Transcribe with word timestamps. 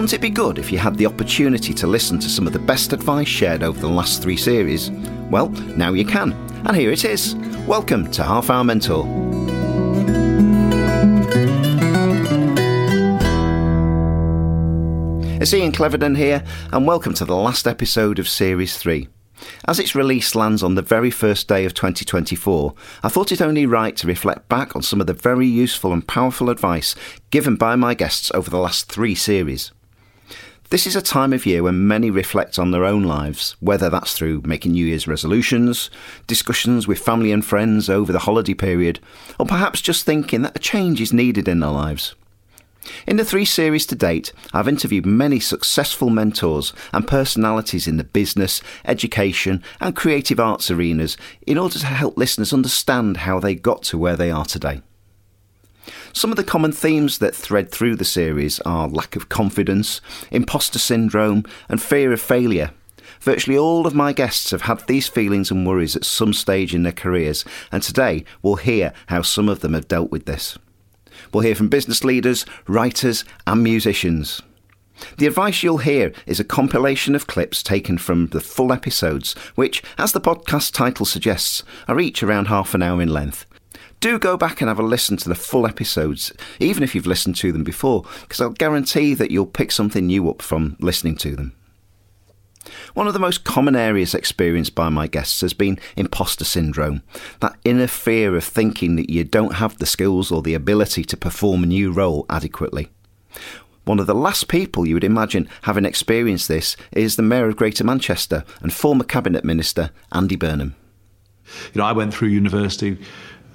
Wouldn't 0.00 0.14
it 0.14 0.22
be 0.22 0.30
good 0.30 0.58
if 0.58 0.72
you 0.72 0.78
had 0.78 0.96
the 0.96 1.04
opportunity 1.04 1.74
to 1.74 1.86
listen 1.86 2.18
to 2.20 2.28
some 2.30 2.46
of 2.46 2.54
the 2.54 2.58
best 2.58 2.94
advice 2.94 3.28
shared 3.28 3.62
over 3.62 3.78
the 3.78 3.86
last 3.86 4.22
three 4.22 4.38
series? 4.38 4.90
Well, 5.28 5.50
now 5.76 5.92
you 5.92 6.06
can, 6.06 6.32
and 6.64 6.74
here 6.74 6.90
it 6.90 7.04
is. 7.04 7.34
Welcome 7.66 8.10
to 8.12 8.22
Half 8.22 8.48
Hour 8.48 8.64
Mentor. 8.64 9.04
It's 15.38 15.52
Ian 15.52 15.72
Cleverdon 15.72 16.16
here, 16.16 16.44
and 16.72 16.86
welcome 16.86 17.12
to 17.12 17.26
the 17.26 17.36
last 17.36 17.68
episode 17.68 18.18
of 18.18 18.26
Series 18.26 18.78
3. 18.78 19.06
As 19.66 19.78
its 19.78 19.94
release 19.94 20.34
lands 20.34 20.62
on 20.62 20.76
the 20.76 20.82
very 20.82 21.10
first 21.10 21.46
day 21.46 21.66
of 21.66 21.74
2024, 21.74 22.74
I 23.02 23.10
thought 23.10 23.32
it 23.32 23.42
only 23.42 23.66
right 23.66 23.94
to 23.98 24.06
reflect 24.06 24.48
back 24.48 24.74
on 24.74 24.80
some 24.80 25.02
of 25.02 25.06
the 25.06 25.12
very 25.12 25.46
useful 25.46 25.92
and 25.92 26.08
powerful 26.08 26.48
advice 26.48 26.94
given 27.28 27.56
by 27.56 27.76
my 27.76 27.92
guests 27.92 28.30
over 28.32 28.48
the 28.48 28.56
last 28.56 28.90
three 28.90 29.14
series. 29.14 29.72
This 30.70 30.86
is 30.86 30.94
a 30.94 31.02
time 31.02 31.32
of 31.32 31.46
year 31.46 31.64
when 31.64 31.88
many 31.88 32.12
reflect 32.12 32.56
on 32.56 32.70
their 32.70 32.84
own 32.84 33.02
lives, 33.02 33.56
whether 33.58 33.90
that's 33.90 34.12
through 34.12 34.42
making 34.44 34.70
New 34.70 34.86
Year's 34.86 35.08
resolutions, 35.08 35.90
discussions 36.28 36.86
with 36.86 37.00
family 37.00 37.32
and 37.32 37.44
friends 37.44 37.90
over 37.90 38.12
the 38.12 38.20
holiday 38.20 38.54
period, 38.54 39.00
or 39.36 39.46
perhaps 39.46 39.80
just 39.80 40.06
thinking 40.06 40.42
that 40.42 40.54
a 40.54 40.60
change 40.60 41.00
is 41.00 41.12
needed 41.12 41.48
in 41.48 41.58
their 41.58 41.70
lives. 41.70 42.14
In 43.04 43.16
the 43.16 43.24
three 43.24 43.44
series 43.44 43.84
to 43.86 43.96
date, 43.96 44.32
I've 44.52 44.68
interviewed 44.68 45.06
many 45.06 45.40
successful 45.40 46.08
mentors 46.08 46.72
and 46.92 47.04
personalities 47.04 47.88
in 47.88 47.96
the 47.96 48.04
business, 48.04 48.62
education, 48.84 49.64
and 49.80 49.96
creative 49.96 50.38
arts 50.38 50.70
arenas 50.70 51.16
in 51.48 51.58
order 51.58 51.80
to 51.80 51.86
help 51.86 52.16
listeners 52.16 52.52
understand 52.52 53.16
how 53.16 53.40
they 53.40 53.56
got 53.56 53.82
to 53.84 53.98
where 53.98 54.14
they 54.14 54.30
are 54.30 54.44
today. 54.44 54.82
Some 56.12 56.30
of 56.30 56.36
the 56.36 56.44
common 56.44 56.72
themes 56.72 57.18
that 57.18 57.36
thread 57.36 57.70
through 57.70 57.96
the 57.96 58.04
series 58.04 58.58
are 58.60 58.88
lack 58.88 59.14
of 59.14 59.28
confidence, 59.28 60.00
imposter 60.30 60.78
syndrome, 60.78 61.44
and 61.68 61.80
fear 61.80 62.12
of 62.12 62.20
failure. 62.20 62.72
Virtually 63.20 63.56
all 63.56 63.86
of 63.86 63.94
my 63.94 64.12
guests 64.12 64.50
have 64.50 64.62
had 64.62 64.86
these 64.86 65.06
feelings 65.06 65.50
and 65.50 65.66
worries 65.66 65.94
at 65.94 66.04
some 66.04 66.32
stage 66.32 66.74
in 66.74 66.82
their 66.82 66.92
careers, 66.92 67.44
and 67.70 67.82
today 67.82 68.24
we'll 68.42 68.56
hear 68.56 68.92
how 69.06 69.22
some 69.22 69.48
of 69.48 69.60
them 69.60 69.72
have 69.72 69.88
dealt 69.88 70.10
with 70.10 70.26
this. 70.26 70.58
We'll 71.32 71.44
hear 71.44 71.54
from 71.54 71.68
business 71.68 72.02
leaders, 72.02 72.44
writers, 72.66 73.24
and 73.46 73.62
musicians. 73.62 74.42
The 75.16 75.26
advice 75.26 75.62
you'll 75.62 75.78
hear 75.78 76.12
is 76.26 76.40
a 76.40 76.44
compilation 76.44 77.14
of 77.14 77.26
clips 77.26 77.62
taken 77.62 77.98
from 77.98 78.28
the 78.28 78.40
full 78.40 78.72
episodes, 78.72 79.34
which, 79.54 79.82
as 79.96 80.12
the 80.12 80.20
podcast 80.20 80.72
title 80.72 81.06
suggests, 81.06 81.62
are 81.88 82.00
each 82.00 82.22
around 82.22 82.46
half 82.46 82.74
an 82.74 82.82
hour 82.82 83.00
in 83.00 83.08
length. 83.08 83.46
Do 84.00 84.18
go 84.18 84.38
back 84.38 84.60
and 84.60 84.68
have 84.68 84.78
a 84.78 84.82
listen 84.82 85.18
to 85.18 85.28
the 85.28 85.34
full 85.34 85.66
episodes, 85.66 86.32
even 86.58 86.82
if 86.82 86.94
you've 86.94 87.06
listened 87.06 87.36
to 87.36 87.52
them 87.52 87.64
before, 87.64 88.04
because 88.22 88.40
I'll 88.40 88.50
guarantee 88.50 89.12
that 89.14 89.30
you'll 89.30 89.46
pick 89.46 89.70
something 89.70 90.06
new 90.06 90.28
up 90.30 90.40
from 90.40 90.76
listening 90.80 91.16
to 91.16 91.36
them. 91.36 91.54
One 92.94 93.06
of 93.06 93.12
the 93.12 93.18
most 93.18 93.44
common 93.44 93.76
areas 93.76 94.14
experienced 94.14 94.74
by 94.74 94.88
my 94.88 95.06
guests 95.06 95.40
has 95.42 95.52
been 95.52 95.78
imposter 95.96 96.44
syndrome, 96.44 97.02
that 97.40 97.56
inner 97.64 97.86
fear 97.86 98.36
of 98.36 98.44
thinking 98.44 98.96
that 98.96 99.10
you 99.10 99.24
don't 99.24 99.56
have 99.56 99.78
the 99.78 99.86
skills 99.86 100.30
or 100.32 100.42
the 100.42 100.54
ability 100.54 101.04
to 101.04 101.16
perform 101.16 101.62
a 101.62 101.66
new 101.66 101.92
role 101.92 102.26
adequately. 102.30 102.88
One 103.84 103.98
of 103.98 104.06
the 104.06 104.14
last 104.14 104.48
people 104.48 104.86
you 104.86 104.94
would 104.94 105.04
imagine 105.04 105.48
having 105.62 105.84
experienced 105.84 106.48
this 106.48 106.76
is 106.92 107.16
the 107.16 107.22
Mayor 107.22 107.48
of 107.48 107.56
Greater 107.56 107.84
Manchester 107.84 108.44
and 108.60 108.72
former 108.72 109.04
Cabinet 109.04 109.44
Minister 109.44 109.90
Andy 110.12 110.36
Burnham. 110.36 110.74
You 111.74 111.80
know, 111.80 111.86
I 111.86 111.92
went 111.92 112.14
through 112.14 112.28
university 112.28 112.98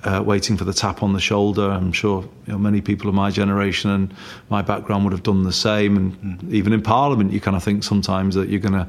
uh, 0.05 0.23
waiting 0.23 0.55
for 0.55 0.63
the 0.63 0.73
tap 0.73 1.03
on 1.03 1.13
the 1.13 1.19
shoulder. 1.19 1.69
I'm 1.69 1.91
sure 1.91 2.21
you 2.45 2.53
know, 2.53 2.59
many 2.59 2.79
people 2.79 3.09
of 3.09 3.15
my 3.15 3.31
generation 3.31 3.89
and 3.89 4.13
my 4.49 4.61
background 4.61 5.03
would 5.03 5.13
have 5.13 5.23
done 5.23 5.43
the 5.43 5.51
same. 5.51 5.97
And 5.97 6.21
mm. 6.21 6.53
even 6.53 6.73
in 6.73 6.81
Parliament, 6.81 7.33
you 7.33 7.41
kind 7.41 7.57
of 7.57 7.63
think 7.63 7.83
sometimes 7.83 8.35
that 8.35 8.49
you're 8.49 8.59
going 8.59 8.73
to 8.73 8.87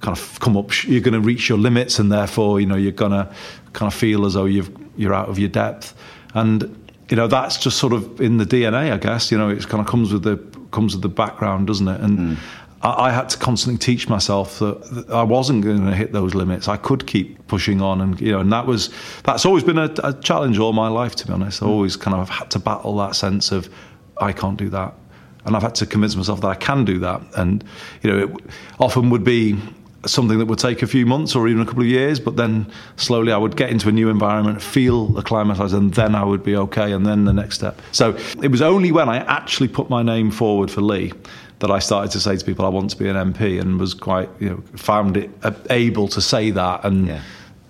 kind 0.00 0.16
of 0.16 0.40
come 0.40 0.56
up, 0.56 0.84
you're 0.84 1.00
going 1.00 1.14
to 1.14 1.20
reach 1.20 1.48
your 1.48 1.58
limits, 1.58 1.98
and 1.98 2.12
therefore, 2.12 2.60
you 2.60 2.66
know, 2.66 2.76
you're 2.76 2.92
going 2.92 3.12
to 3.12 3.32
kind 3.72 3.90
of 3.90 3.98
feel 3.98 4.26
as 4.26 4.34
though 4.34 4.44
you've, 4.44 4.70
you're 4.96 5.14
out 5.14 5.28
of 5.28 5.38
your 5.38 5.48
depth. 5.48 5.94
And 6.34 6.82
you 7.08 7.16
know, 7.16 7.28
that's 7.28 7.56
just 7.56 7.78
sort 7.78 7.92
of 7.92 8.20
in 8.20 8.38
the 8.38 8.44
DNA, 8.44 8.92
I 8.92 8.96
guess. 8.96 9.30
You 9.30 9.38
know, 9.38 9.48
it 9.48 9.66
kind 9.68 9.80
of 9.80 9.86
comes 9.86 10.12
with 10.12 10.24
the 10.24 10.36
comes 10.72 10.94
with 10.94 11.02
the 11.02 11.08
background, 11.08 11.68
doesn't 11.68 11.86
it? 11.86 12.00
And 12.00 12.18
mm. 12.18 12.36
I, 12.82 13.08
I, 13.08 13.10
had 13.10 13.28
to 13.30 13.38
constantly 13.38 13.78
teach 13.78 14.08
myself 14.08 14.58
that, 14.58 14.82
that 14.90 15.10
I 15.10 15.22
wasn't 15.22 15.64
going 15.64 15.84
to 15.86 15.94
hit 15.94 16.12
those 16.12 16.34
limits. 16.34 16.68
I 16.68 16.76
could 16.76 17.06
keep 17.06 17.46
pushing 17.48 17.80
on, 17.80 18.00
and 18.00 18.20
you 18.20 18.32
know, 18.32 18.40
and 18.40 18.52
that 18.52 18.66
was 18.66 18.90
that's 19.24 19.46
always 19.46 19.64
been 19.64 19.78
a, 19.78 19.92
a 20.04 20.12
challenge 20.14 20.58
all 20.58 20.72
my 20.72 20.88
life. 20.88 21.16
To 21.16 21.26
be 21.26 21.32
honest, 21.32 21.62
I 21.62 21.66
always 21.66 21.96
kind 21.96 22.16
of 22.16 22.28
had 22.28 22.50
to 22.52 22.58
battle 22.58 22.96
that 22.96 23.16
sense 23.16 23.52
of 23.52 23.68
I 24.20 24.32
can't 24.32 24.56
do 24.56 24.68
that, 24.70 24.94
and 25.44 25.56
I've 25.56 25.62
had 25.62 25.74
to 25.76 25.86
convince 25.86 26.16
myself 26.16 26.40
that 26.42 26.48
I 26.48 26.54
can 26.54 26.84
do 26.84 26.98
that. 27.00 27.22
And 27.36 27.64
you 28.02 28.10
know, 28.10 28.24
it 28.24 28.30
often 28.78 29.10
would 29.10 29.24
be 29.24 29.58
something 30.04 30.38
that 30.38 30.46
would 30.46 30.58
take 30.58 30.82
a 30.82 30.86
few 30.86 31.04
months 31.04 31.34
or 31.34 31.48
even 31.48 31.62
a 31.62 31.66
couple 31.66 31.82
of 31.82 31.88
years, 31.88 32.20
but 32.20 32.36
then 32.36 32.70
slowly 32.96 33.32
I 33.32 33.36
would 33.36 33.56
get 33.56 33.70
into 33.70 33.88
a 33.88 33.92
new 33.92 34.08
environment, 34.08 34.62
feel 34.62 35.16
acclimatized, 35.18 35.74
and 35.74 35.92
then 35.94 36.14
I 36.14 36.24
would 36.24 36.44
be 36.44 36.56
okay, 36.56 36.92
and 36.92 37.04
then 37.04 37.24
the 37.24 37.32
next 37.32 37.56
step. 37.56 37.80
So 37.92 38.16
it 38.42 38.48
was 38.48 38.62
only 38.62 38.92
when 38.92 39.08
I 39.08 39.18
actually 39.18 39.68
put 39.68 39.90
my 39.90 40.02
name 40.02 40.30
forward 40.30 40.70
for 40.70 40.80
Leigh 40.80 41.12
that 41.60 41.70
I 41.70 41.78
started 41.78 42.10
to 42.12 42.20
say 42.20 42.36
to 42.36 42.44
people, 42.44 42.64
I 42.64 42.68
want 42.68 42.90
to 42.90 42.96
be 42.96 43.08
an 43.08 43.16
MP, 43.16 43.60
and 43.60 43.80
was 43.80 43.94
quite, 43.94 44.28
you 44.40 44.50
know, 44.50 44.62
found 44.76 45.16
it 45.16 45.30
able 45.70 46.08
to 46.08 46.20
say 46.20 46.50
that 46.50 46.84
and 46.84 47.06
yeah. 47.06 47.22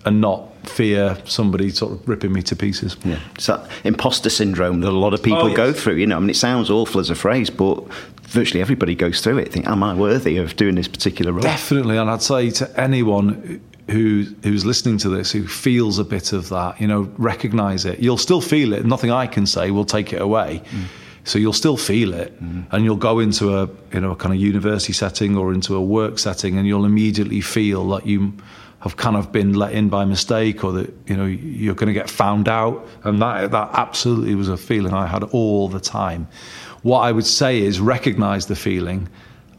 and 0.05 0.19
not 0.19 0.43
fear 0.67 1.17
somebody 1.23 1.69
sort 1.69 1.93
of 1.93 2.07
ripping 2.07 2.33
me 2.33 2.41
to 2.43 2.55
pieces. 2.55 2.97
Yeah, 3.05 3.19
it's 3.35 3.45
that 3.47 3.69
imposter 3.83 4.29
syndrome 4.29 4.81
that 4.81 4.89
a 4.89 4.91
lot 4.91 5.13
of 5.13 5.23
people 5.23 5.43
oh, 5.43 5.47
yes. 5.47 5.57
go 5.57 5.73
through. 5.73 5.95
You 5.95 6.07
know, 6.07 6.17
I 6.17 6.19
mean, 6.19 6.29
it 6.29 6.35
sounds 6.35 6.69
awful 6.69 6.99
as 6.99 7.09
a 7.09 7.15
phrase, 7.15 7.49
but 7.49 7.81
virtually 8.23 8.61
everybody 8.61 8.95
goes 8.95 9.21
through 9.21 9.37
it. 9.39 9.51
Think, 9.51 9.67
am 9.67 9.83
I 9.83 9.93
worthy 9.93 10.37
of 10.37 10.55
doing 10.57 10.75
this 10.75 10.87
particular 10.87 11.31
role? 11.31 11.41
Definitely, 11.41 11.97
and 11.97 12.09
I'd 12.09 12.21
say 12.21 12.49
to 12.51 12.79
anyone 12.79 13.61
who 13.89 14.25
who's 14.43 14.65
listening 14.65 14.97
to 14.97 15.09
this 15.09 15.31
who 15.31 15.47
feels 15.47 15.97
a 15.97 16.03
bit 16.03 16.33
of 16.33 16.49
that, 16.49 16.79
you 16.81 16.87
know, 16.87 17.09
recognise 17.17 17.85
it. 17.85 17.99
You'll 17.99 18.17
still 18.17 18.41
feel 18.41 18.73
it. 18.73 18.85
Nothing 18.85 19.11
I 19.11 19.27
can 19.27 19.45
say 19.45 19.71
will 19.71 19.85
take 19.85 20.11
it 20.11 20.21
away. 20.21 20.61
Mm. 20.71 20.83
So 21.27 21.37
you'll 21.37 21.51
still 21.51 21.75
feel 21.75 22.13
it, 22.13 22.41
mm. 22.41 22.65
and 22.71 22.85
you'll 22.85 22.95
go 22.95 23.19
into 23.19 23.57
a 23.57 23.69
you 23.91 23.99
know 23.99 24.11
a 24.11 24.15
kind 24.15 24.33
of 24.33 24.39
university 24.39 24.93
setting 24.93 25.35
or 25.35 25.53
into 25.53 25.75
a 25.75 25.81
work 25.81 26.19
setting, 26.19 26.57
and 26.57 26.65
you'll 26.65 26.85
immediately 26.85 27.41
feel 27.41 27.87
that 27.89 28.05
you 28.05 28.33
have 28.79 28.95
kind 28.95 29.17
of 29.17 29.31
been 29.31 29.53
let 29.53 29.73
in 29.73 29.89
by 29.89 30.05
mistake, 30.05 30.63
or 30.63 30.71
that 30.71 30.93
you 31.05 31.17
know 31.17 31.25
you're 31.25 31.75
going 31.75 31.87
to 31.87 31.93
get 31.93 32.09
found 32.09 32.47
out, 32.47 32.87
and 33.03 33.21
that 33.21 33.51
that 33.51 33.69
absolutely 33.73 34.35
was 34.35 34.47
a 34.47 34.55
feeling 34.55 34.93
I 34.93 35.05
had 35.05 35.23
all 35.25 35.67
the 35.67 35.81
time. 35.81 36.29
What 36.81 36.99
I 36.99 37.11
would 37.11 37.25
say 37.25 37.59
is 37.59 37.81
recognise 37.81 38.45
the 38.45 38.55
feeling, 38.55 39.09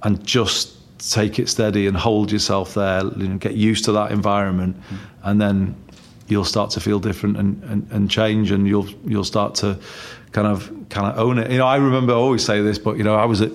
and 0.02 0.24
just 0.26 0.74
take 0.98 1.38
it 1.38 1.50
steady 1.50 1.86
and 1.86 1.96
hold 1.96 2.32
yourself 2.32 2.74
there, 2.74 3.04
you 3.04 3.28
know, 3.28 3.36
get 3.36 3.54
used 3.54 3.84
to 3.84 3.92
that 3.92 4.10
environment, 4.10 4.80
mm. 4.90 4.96
and 5.22 5.38
then 5.38 5.76
you'll 6.28 6.44
start 6.44 6.70
to 6.70 6.80
feel 6.80 6.98
different 6.98 7.36
and, 7.36 7.62
and, 7.64 7.86
and 7.90 8.10
change, 8.10 8.50
and 8.50 8.66
you'll 8.66 8.88
you'll 9.06 9.24
start 9.24 9.54
to 9.56 9.78
kind 10.32 10.46
of 10.46 10.72
kind 10.88 11.06
of 11.06 11.18
own 11.18 11.38
it. 11.38 11.50
You 11.50 11.58
know, 11.58 11.66
I 11.66 11.76
remember 11.76 12.12
I 12.12 12.16
always 12.16 12.44
say 12.44 12.60
this, 12.62 12.78
but 12.78 12.96
you 12.96 13.04
know, 13.04 13.14
I 13.14 13.24
was 13.24 13.40
at 13.40 13.52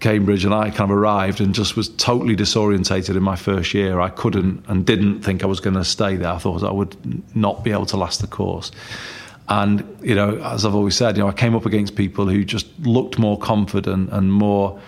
Cambridge 0.00 0.44
and 0.44 0.54
I 0.54 0.70
kind 0.70 0.90
of 0.90 0.96
arrived 0.96 1.40
and 1.40 1.54
just 1.54 1.76
was 1.76 1.88
totally 1.88 2.36
disorientated 2.36 3.16
in 3.16 3.22
my 3.22 3.36
first 3.36 3.74
year. 3.74 4.00
I 4.00 4.10
couldn't 4.10 4.64
and 4.68 4.86
didn't 4.86 5.22
think 5.22 5.42
I 5.42 5.46
was 5.46 5.60
going 5.60 5.74
to 5.74 5.84
stay 5.84 6.16
there. 6.16 6.32
I 6.32 6.38
thought 6.38 6.62
I 6.62 6.70
would 6.70 7.36
not 7.36 7.64
be 7.64 7.72
able 7.72 7.86
to 7.86 7.96
last 7.96 8.20
the 8.20 8.26
course. 8.26 8.70
And 9.48 9.98
you 10.02 10.14
know, 10.14 10.38
as 10.38 10.64
I've 10.64 10.74
always 10.74 10.96
said, 10.96 11.16
you 11.16 11.22
know, 11.22 11.28
I 11.28 11.32
came 11.32 11.54
up 11.54 11.66
against 11.66 11.96
people 11.96 12.28
who 12.28 12.44
just 12.44 12.66
looked 12.80 13.18
more 13.18 13.38
confident 13.38 14.10
and 14.12 14.32
more 14.32 14.80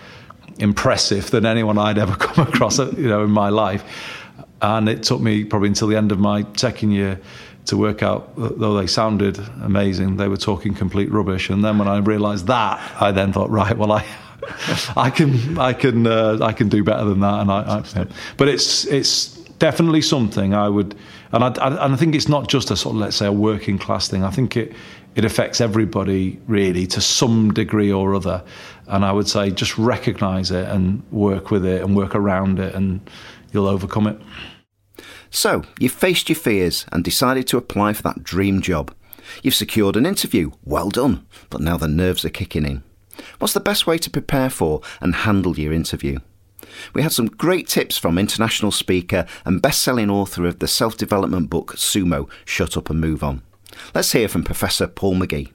impressive 0.59 1.31
than 1.31 1.45
anyone 1.45 1.77
I'd 1.77 1.97
ever 1.97 2.15
come 2.19 2.47
across, 2.47 2.77
you 2.77 3.09
know, 3.09 3.23
in 3.23 3.31
my 3.31 3.49
life. 3.49 3.83
And 4.61 4.87
it 4.87 5.01
took 5.01 5.19
me 5.19 5.43
probably 5.43 5.69
until 5.69 5.87
the 5.87 5.97
end 5.97 6.11
of 6.11 6.19
my 6.19 6.45
second 6.55 6.91
year 6.91 7.19
to 7.65 7.77
work 7.77 8.03
out, 8.03 8.33
though 8.35 8.77
they 8.77 8.87
sounded 8.87 9.39
amazing, 9.61 10.17
they 10.17 10.27
were 10.27 10.37
talking 10.37 10.73
complete 10.73 11.11
rubbish. 11.11 11.49
And 11.49 11.63
then 11.63 11.77
when 11.77 11.87
I 11.87 11.99
realised 11.99 12.47
that, 12.47 12.79
I 13.01 13.11
then 13.11 13.31
thought, 13.33 13.49
right, 13.49 13.77
well, 13.77 13.91
I, 13.91 14.05
I 14.97 15.09
can, 15.09 15.57
I 15.57 15.73
can, 15.73 16.07
uh, 16.07 16.39
I 16.41 16.53
can 16.53 16.69
do 16.69 16.83
better 16.83 17.05
than 17.05 17.19
that. 17.19 17.41
And 17.41 17.51
I, 17.51 17.83
I, 17.95 18.07
but 18.37 18.47
it's, 18.47 18.85
it's 18.85 19.37
definitely 19.59 20.01
something 20.01 20.53
I 20.55 20.67
would, 20.69 20.95
and 21.31 21.43
I, 21.43 21.49
I, 21.49 21.85
and 21.85 21.93
I 21.93 21.95
think 21.95 22.15
it's 22.15 22.27
not 22.27 22.49
just 22.49 22.71
a 22.71 22.75
sort 22.75 22.95
of, 22.95 23.01
let's 23.01 23.15
say, 23.15 23.27
a 23.27 23.31
working 23.31 23.77
class 23.77 24.07
thing. 24.07 24.23
I 24.23 24.31
think 24.31 24.57
it, 24.57 24.73
it 25.15 25.23
affects 25.23 25.61
everybody 25.61 26.39
really 26.47 26.87
to 26.87 27.01
some 27.01 27.53
degree 27.53 27.91
or 27.91 28.15
other. 28.15 28.43
And 28.87 29.05
I 29.05 29.11
would 29.11 29.27
say 29.27 29.51
just 29.51 29.77
recognise 29.77 30.51
it 30.51 30.67
and 30.67 31.03
work 31.11 31.51
with 31.51 31.65
it 31.65 31.83
and 31.83 31.95
work 31.95 32.15
around 32.15 32.59
it, 32.59 32.73
and 32.73 33.07
you'll 33.53 33.67
overcome 33.67 34.07
it. 34.07 34.19
So, 35.31 35.63
you've 35.79 35.93
faced 35.93 36.27
your 36.29 36.35
fears 36.35 36.85
and 36.91 37.03
decided 37.03 37.47
to 37.47 37.57
apply 37.57 37.93
for 37.93 38.03
that 38.03 38.23
dream 38.23 38.61
job. 38.61 38.93
You've 39.41 39.55
secured 39.55 39.95
an 39.95 40.05
interview, 40.05 40.51
well 40.65 40.89
done, 40.89 41.25
but 41.49 41.61
now 41.61 41.77
the 41.77 41.87
nerves 41.87 42.25
are 42.25 42.29
kicking 42.29 42.65
in. 42.65 42.83
What's 43.39 43.53
the 43.53 43.59
best 43.61 43.87
way 43.87 43.97
to 43.97 44.09
prepare 44.09 44.49
for 44.49 44.81
and 44.99 45.15
handle 45.15 45.57
your 45.57 45.71
interview? 45.71 46.19
We 46.93 47.01
had 47.01 47.11
some 47.13 47.27
great 47.27 47.67
tips 47.67 47.97
from 47.97 48.17
international 48.17 48.71
speaker 48.71 49.25
and 49.45 49.61
best 49.61 49.81
selling 49.81 50.09
author 50.09 50.45
of 50.45 50.59
the 50.59 50.67
self 50.67 50.97
development 50.97 51.49
book 51.49 51.75
Sumo 51.75 52.29
Shut 52.45 52.75
Up 52.75 52.89
and 52.89 52.99
Move 52.99 53.23
On. 53.23 53.41
Let's 53.95 54.11
hear 54.11 54.27
from 54.27 54.43
Professor 54.43 54.87
Paul 54.87 55.15
McGee. 55.15 55.51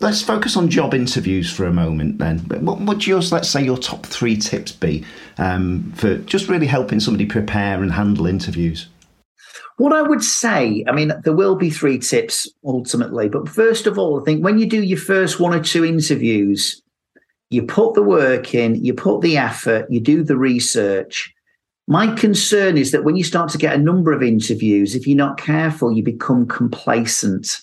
let's 0.00 0.20
focus 0.22 0.56
on 0.56 0.68
job 0.68 0.94
interviews 0.94 1.50
for 1.52 1.64
a 1.64 1.72
moment 1.72 2.18
then. 2.18 2.40
What 2.40 2.80
would 2.80 3.06
yours, 3.06 3.32
let's 3.32 3.48
say, 3.48 3.64
your 3.64 3.78
top 3.78 4.04
three 4.04 4.36
tips 4.36 4.72
be 4.72 5.04
um, 5.38 5.92
for 5.96 6.18
just 6.18 6.48
really 6.48 6.66
helping 6.66 7.00
somebody 7.00 7.24
prepare 7.24 7.82
and 7.82 7.92
handle 7.92 8.26
interviews? 8.26 8.88
What 9.76 9.92
I 9.92 10.02
would 10.02 10.22
say, 10.22 10.84
I 10.88 10.92
mean, 10.92 11.12
there 11.24 11.34
will 11.34 11.54
be 11.54 11.70
three 11.70 11.98
tips 11.98 12.48
ultimately, 12.64 13.28
but 13.28 13.48
first 13.48 13.86
of 13.86 13.98
all, 13.98 14.20
I 14.20 14.24
think 14.24 14.44
when 14.44 14.58
you 14.58 14.66
do 14.66 14.82
your 14.82 14.98
first 14.98 15.38
one 15.40 15.54
or 15.54 15.62
two 15.62 15.84
interviews, 15.84 16.82
you 17.50 17.62
put 17.62 17.94
the 17.94 18.02
work 18.02 18.54
in, 18.54 18.84
you 18.84 18.94
put 18.94 19.20
the 19.20 19.36
effort, 19.36 19.86
you 19.90 20.00
do 20.00 20.22
the 20.22 20.36
research. 20.36 21.32
My 21.86 22.12
concern 22.14 22.76
is 22.76 22.90
that 22.90 23.04
when 23.04 23.16
you 23.16 23.22
start 23.22 23.50
to 23.50 23.58
get 23.58 23.74
a 23.74 23.82
number 23.82 24.12
of 24.12 24.22
interviews, 24.22 24.94
if 24.94 25.06
you're 25.06 25.16
not 25.16 25.38
careful, 25.38 25.92
you 25.92 26.02
become 26.02 26.46
complacent. 26.46 27.60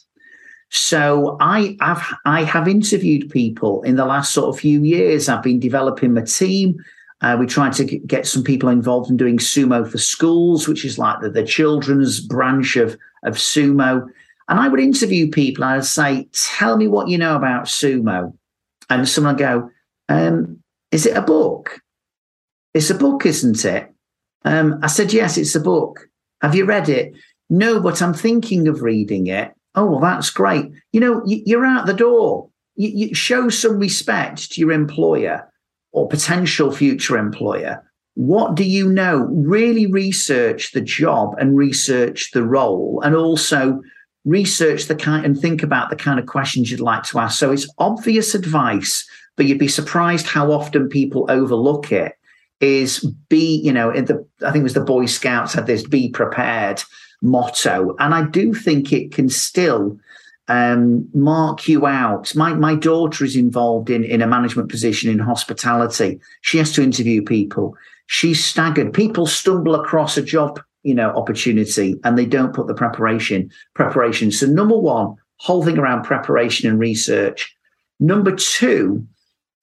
So 0.69 1.37
I 1.39 1.77
have 1.81 2.03
I 2.25 2.43
have 2.43 2.67
interviewed 2.67 3.29
people 3.29 3.83
in 3.83 3.95
the 3.95 4.05
last 4.05 4.33
sort 4.33 4.49
of 4.49 4.59
few 4.59 4.83
years. 4.83 5.29
I've 5.29 5.43
been 5.43 5.59
developing 5.59 6.13
my 6.13 6.21
team. 6.21 6.77
Uh, 7.23 7.37
we 7.39 7.45
tried 7.45 7.71
to 7.71 7.85
get 7.85 8.27
some 8.27 8.43
people 8.43 8.67
involved 8.67 9.09
in 9.09 9.15
doing 9.15 9.37
sumo 9.37 9.89
for 9.89 9.97
schools, 9.97 10.67
which 10.67 10.83
is 10.83 10.99
like 10.99 11.21
the, 11.21 11.29
the 11.29 11.45
children's 11.45 12.19
branch 12.19 12.75
of, 12.75 12.97
of 13.23 13.35
sumo. 13.35 14.05
And 14.49 14.59
I 14.59 14.67
would 14.67 14.81
interview 14.81 15.31
people 15.31 15.63
I'd 15.63 15.85
say, 15.85 16.27
Tell 16.33 16.75
me 16.75 16.89
what 16.89 17.07
you 17.07 17.17
know 17.17 17.37
about 17.37 17.65
sumo. 17.65 18.37
And 18.89 19.07
someone 19.07 19.35
would 19.35 19.39
go, 19.39 19.69
um, 20.09 20.61
Is 20.91 21.05
it 21.05 21.15
a 21.15 21.21
book? 21.21 21.79
It's 22.73 22.89
a 22.89 22.95
book, 22.95 23.25
isn't 23.25 23.63
it? 23.63 23.89
Um, 24.43 24.79
I 24.83 24.87
said, 24.87 25.13
Yes, 25.13 25.37
it's 25.37 25.55
a 25.55 25.61
book. 25.61 26.09
Have 26.41 26.55
you 26.55 26.65
read 26.65 26.89
it? 26.89 27.13
No, 27.49 27.79
but 27.79 28.01
I'm 28.01 28.13
thinking 28.13 28.67
of 28.67 28.81
reading 28.81 29.27
it. 29.27 29.53
Oh, 29.75 29.85
well, 29.85 30.01
that's 30.01 30.29
great. 30.29 30.65
You 30.91 30.99
know, 30.99 31.23
you're 31.25 31.65
out 31.65 31.85
the 31.85 31.93
door. 31.93 32.49
You, 32.75 32.89
you 32.89 33.15
show 33.15 33.47
some 33.47 33.79
respect 33.79 34.51
to 34.51 34.59
your 34.59 34.73
employer 34.73 35.47
or 35.93 36.07
potential 36.07 36.71
future 36.71 37.17
employer, 37.17 37.81
what 38.15 38.55
do 38.55 38.63
you 38.63 38.91
know? 38.91 39.27
Really 39.31 39.87
research 39.87 40.73
the 40.73 40.81
job 40.81 41.35
and 41.39 41.57
research 41.57 42.31
the 42.31 42.43
role, 42.43 43.01
and 43.03 43.15
also 43.15 43.81
research 44.25 44.85
the 44.85 44.95
kind 44.95 45.25
and 45.25 45.39
think 45.39 45.63
about 45.63 45.89
the 45.89 45.95
kind 45.95 46.19
of 46.19 46.25
questions 46.25 46.69
you'd 46.69 46.79
like 46.79 47.03
to 47.03 47.19
ask. 47.19 47.39
So 47.39 47.51
it's 47.51 47.71
obvious 47.77 48.35
advice, 48.35 49.05
but 49.35 49.45
you'd 49.45 49.57
be 49.57 49.67
surprised 49.67 50.27
how 50.27 50.51
often 50.51 50.89
people 50.89 51.25
overlook 51.29 51.91
it. 51.91 52.13
Is 52.59 53.05
be, 53.27 53.57
you 53.57 53.73
know, 53.73 53.91
the 53.91 54.25
I 54.45 54.51
think 54.51 54.61
it 54.61 54.63
was 54.63 54.73
the 54.73 54.79
Boy 54.79 55.05
Scouts 55.05 55.53
had 55.53 55.67
this 55.67 55.85
be 55.85 56.09
prepared 56.09 56.81
motto. 57.21 57.95
And 57.99 58.13
I 58.13 58.25
do 58.27 58.53
think 58.53 58.93
it 58.93 59.11
can 59.11 59.27
still 59.27 59.97
um, 60.47 61.07
mark 61.13 61.67
you 61.67 61.85
out. 61.85 62.35
My 62.35 62.53
my 62.53 62.75
daughter 62.75 63.23
is 63.25 63.35
involved 63.35 63.89
in 63.89 64.03
in 64.03 64.21
a 64.21 64.27
management 64.27 64.69
position 64.69 65.09
in 65.09 65.19
hospitality. 65.19 66.19
She 66.41 66.57
has 66.57 66.71
to 66.73 66.83
interview 66.83 67.23
people. 67.23 67.75
She's 68.07 68.43
staggered. 68.43 68.93
People 68.93 69.25
stumble 69.25 69.75
across 69.75 70.17
a 70.17 70.21
job, 70.21 70.59
you 70.83 70.93
know, 70.93 71.09
opportunity, 71.11 71.95
and 72.03 72.17
they 72.17 72.25
don't 72.25 72.53
put 72.53 72.67
the 72.67 72.73
preparation 72.73 73.49
preparation. 73.73 74.31
So 74.31 74.45
number 74.45 74.77
one, 74.77 75.15
whole 75.37 75.63
thing 75.63 75.77
around 75.77 76.03
preparation 76.03 76.69
and 76.69 76.79
research. 76.79 77.55
Number 77.99 78.35
two 78.35 79.07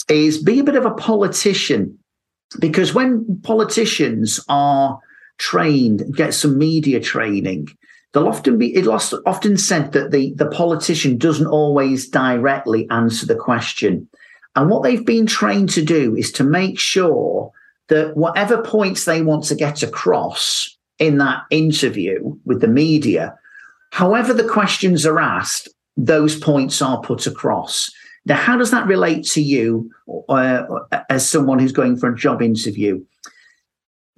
is 0.08 0.42
be 0.42 0.58
a 0.58 0.64
bit 0.64 0.76
of 0.76 0.86
a 0.86 0.94
politician, 0.94 1.98
because 2.58 2.94
when 2.94 3.40
politicians 3.42 4.40
are 4.48 4.98
trained, 5.36 6.14
get 6.14 6.34
some 6.34 6.58
media 6.58 7.00
training, 7.00 7.68
They'll 8.12 8.28
often 8.28 8.58
be 8.58 8.74
it 8.74 8.88
often 8.88 9.56
said 9.56 9.92
that 9.92 10.10
the, 10.10 10.32
the 10.34 10.48
politician 10.48 11.16
doesn't 11.16 11.46
always 11.46 12.08
directly 12.08 12.88
answer 12.90 13.26
the 13.26 13.36
question. 13.36 14.08
And 14.56 14.68
what 14.68 14.82
they've 14.82 15.06
been 15.06 15.26
trained 15.26 15.70
to 15.70 15.84
do 15.84 16.16
is 16.16 16.32
to 16.32 16.44
make 16.44 16.78
sure 16.78 17.52
that 17.88 18.16
whatever 18.16 18.62
points 18.62 19.04
they 19.04 19.22
want 19.22 19.44
to 19.44 19.54
get 19.54 19.82
across 19.82 20.76
in 20.98 21.18
that 21.18 21.42
interview 21.50 22.36
with 22.44 22.60
the 22.60 22.68
media, 22.68 23.36
however 23.92 24.34
the 24.34 24.48
questions 24.48 25.06
are 25.06 25.20
asked, 25.20 25.68
those 25.96 26.38
points 26.38 26.82
are 26.82 27.00
put 27.00 27.26
across. 27.26 27.90
Now, 28.26 28.36
how 28.36 28.56
does 28.56 28.70
that 28.70 28.86
relate 28.86 29.24
to 29.28 29.42
you 29.42 29.90
uh, 30.28 30.64
as 31.08 31.28
someone 31.28 31.58
who's 31.58 31.72
going 31.72 31.96
for 31.96 32.12
a 32.12 32.16
job 32.16 32.42
interview? 32.42 33.04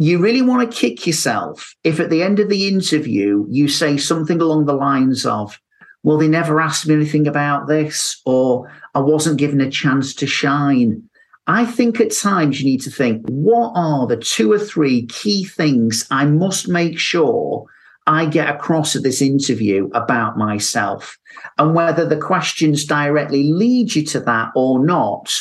You 0.02 0.18
really 0.18 0.42
want 0.42 0.68
to 0.68 0.76
kick 0.76 1.06
yourself 1.06 1.76
if 1.84 2.00
at 2.00 2.10
the 2.10 2.24
end 2.24 2.40
of 2.40 2.48
the 2.48 2.66
interview 2.66 3.46
you 3.48 3.68
say 3.68 3.96
something 3.96 4.40
along 4.40 4.64
the 4.64 4.72
lines 4.72 5.24
of, 5.24 5.60
well, 6.02 6.18
they 6.18 6.26
never 6.26 6.60
asked 6.60 6.88
me 6.88 6.94
anything 6.94 7.28
about 7.28 7.68
this, 7.68 8.20
or 8.26 8.68
I 8.96 8.98
wasn't 8.98 9.38
given 9.38 9.60
a 9.60 9.70
chance 9.70 10.12
to 10.16 10.26
shine. 10.26 11.08
I 11.46 11.64
think 11.64 12.00
at 12.00 12.10
times 12.10 12.60
you 12.60 12.66
need 12.66 12.80
to 12.82 12.90
think, 12.90 13.24
what 13.28 13.72
are 13.76 14.08
the 14.08 14.16
two 14.16 14.50
or 14.50 14.58
three 14.58 15.06
key 15.06 15.44
things 15.44 16.04
I 16.10 16.24
must 16.24 16.68
make 16.68 16.98
sure 16.98 17.64
I 18.08 18.26
get 18.26 18.52
across 18.52 18.96
at 18.96 19.04
this 19.04 19.22
interview 19.22 19.88
about 19.94 20.36
myself? 20.36 21.16
And 21.58 21.76
whether 21.76 22.04
the 22.04 22.16
questions 22.16 22.84
directly 22.84 23.52
lead 23.52 23.94
you 23.94 24.04
to 24.06 24.20
that 24.20 24.50
or 24.56 24.84
not, 24.84 25.32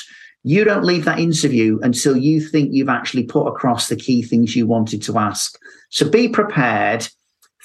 you 0.44 0.64
don't 0.64 0.84
leave 0.84 1.06
that 1.06 1.20
interview 1.20 1.80
until 1.84 2.18
you 2.18 2.42
think 2.42 2.74
you've 2.74 2.90
actually 2.90 3.24
put 3.24 3.48
across 3.48 3.90
the 3.90 3.96
key 3.96 4.24
things 4.24 4.56
you 4.56 4.66
wanted 4.66 5.02
to 5.04 5.18
ask. 5.18 5.58
So 5.90 6.10
be 6.10 6.28
prepared. 6.28 7.08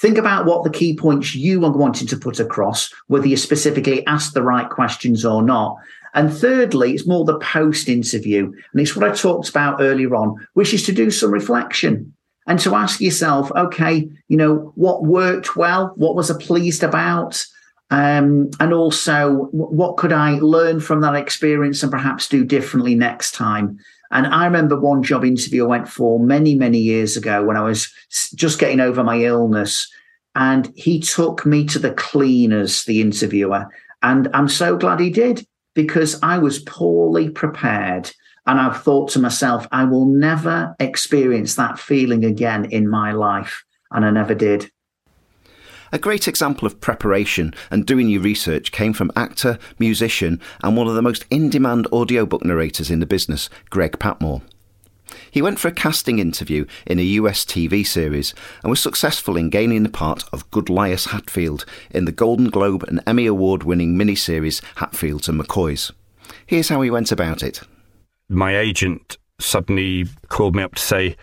Think 0.01 0.19
about 0.19 0.45
what 0.45 0.63
the 0.63 0.71
key 0.71 0.95
points 0.95 1.35
you 1.35 1.65
are 1.65 1.73
wanting 1.73 2.07
to 2.09 2.19
put 2.19 2.39
across, 2.39 2.93
whether 3.07 3.27
you 3.27 3.37
specifically 3.37 4.07
asked 4.07 4.35
the 4.35 4.43
right 4.43 4.69
questions 4.69 5.25
or 5.25 5.43
not. 5.43 5.77
And 6.13 6.33
thirdly, 6.33 6.93
it's 6.93 7.07
more 7.07 7.25
the 7.25 7.39
post 7.39 7.89
interview. 7.89 8.45
And 8.45 8.81
it's 8.81 8.95
what 8.95 9.11
I 9.11 9.15
talked 9.15 9.49
about 9.49 9.81
earlier 9.81 10.15
on, 10.15 10.47
which 10.53 10.75
is 10.75 10.85
to 10.85 10.93
do 10.93 11.11
some 11.11 11.31
reflection 11.31 12.15
and 12.47 12.59
to 12.61 12.75
ask 12.75 13.01
yourself, 13.01 13.51
okay, 13.53 14.09
you 14.29 14.37
know, 14.37 14.73
what 14.77 15.05
worked 15.05 15.57
well? 15.57 15.93
What 15.97 16.15
was 16.15 16.31
I 16.31 16.39
pleased 16.39 16.83
about? 16.83 17.43
Um, 17.91 18.51
and 18.59 18.73
also, 18.73 19.49
what 19.53 19.97
could 19.97 20.13
I 20.13 20.39
learn 20.41 20.81
from 20.81 21.01
that 21.03 21.15
experience 21.15 21.83
and 21.83 21.93
perhaps 21.93 22.29
do 22.29 22.45
differently 22.45 22.95
next 22.95 23.33
time? 23.33 23.79
And 24.11 24.27
I 24.27 24.45
remember 24.45 24.79
one 24.79 25.03
job 25.03 25.25
interview 25.25 25.65
I 25.65 25.69
went 25.69 25.89
for 25.89 26.19
many, 26.19 26.55
many 26.55 26.79
years 26.79 27.17
ago 27.17 27.45
when 27.45 27.57
I 27.57 27.63
was 27.63 27.93
just 28.35 28.59
getting 28.59 28.81
over 28.81 29.03
my 29.03 29.21
illness. 29.23 29.91
And 30.35 30.71
he 30.77 31.01
took 31.01 31.47
me 31.47 31.65
to 31.67 31.79
the 31.79 31.93
cleaners, 31.93 32.85
the 32.85 33.01
interviewer. 33.01 33.67
And 34.03 34.29
I'm 34.35 34.49
so 34.49 34.77
glad 34.77 35.01
he 35.01 35.11
did 35.11 35.47
because 35.75 36.21
I 36.23 36.39
was 36.39 36.59
poorly 36.61 37.31
prepared. 37.31 38.11
And 38.47 38.61
I've 38.61 38.83
thought 38.83 39.11
to 39.11 39.19
myself, 39.19 39.67
I 39.73 39.85
will 39.85 40.07
never 40.07 40.75
experience 40.79 41.57
that 41.57 41.79
feeling 41.79 42.25
again 42.25 42.67
in 42.67 42.89
my 42.89 43.13
life. 43.13 43.65
And 43.91 44.05
I 44.05 44.11
never 44.11 44.35
did. 44.35 44.71
A 45.93 45.99
great 45.99 46.27
example 46.27 46.67
of 46.67 46.81
preparation 46.81 47.55
and 47.71 47.87
doing 47.87 48.09
your 48.09 48.23
research 48.23 48.73
came 48.73 48.93
from 48.93 49.13
actor, 49.15 49.59
musician, 49.79 50.41
and 50.63 50.77
one 50.77 50.89
of 50.89 50.95
the 50.95 51.03
most 51.03 51.25
in 51.31 51.49
demand 51.49 51.87
audiobook 51.93 52.45
narrators 52.45 52.91
in 52.91 53.01
the 53.01 53.07
business, 53.07 53.49
Greg 53.71 53.99
Patmore. 53.99 54.43
He 55.31 55.43
went 55.43 55.61
for 55.61 55.69
a 55.69 55.73
casting 55.73 56.19
interview 56.19 56.67
in 56.87 56.99
a 56.99 57.03
US 57.03 57.45
TV 57.45 57.87
series 57.87 58.35
and 58.63 58.71
was 58.71 58.81
successful 58.81 59.37
in 59.37 59.51
gaining 59.51 59.85
the 59.85 59.89
part 59.89 60.25
of 60.33 60.51
Goodlias 60.51 61.07
Hatfield 61.07 61.65
in 61.91 62.05
the 62.05 62.13
Golden 62.13 62.51
Globe 62.51 62.83
and 62.85 63.01
Emmy 63.07 63.27
Award 63.27 63.63
winning 63.63 63.97
miniseries 63.97 64.61
Hatfields 64.77 65.29
and 65.29 65.41
McCoys. 65.41 65.93
Here's 66.47 66.69
how 66.69 66.83
he 66.83 66.91
went 66.91 67.13
about 67.13 67.43
it. 67.43 67.61
My 68.29 68.57
agent 68.57 69.19
suddenly 69.39 70.07
called 70.29 70.57
me 70.57 70.63
up 70.63 70.75
to 70.75 70.83
say, 70.83 71.17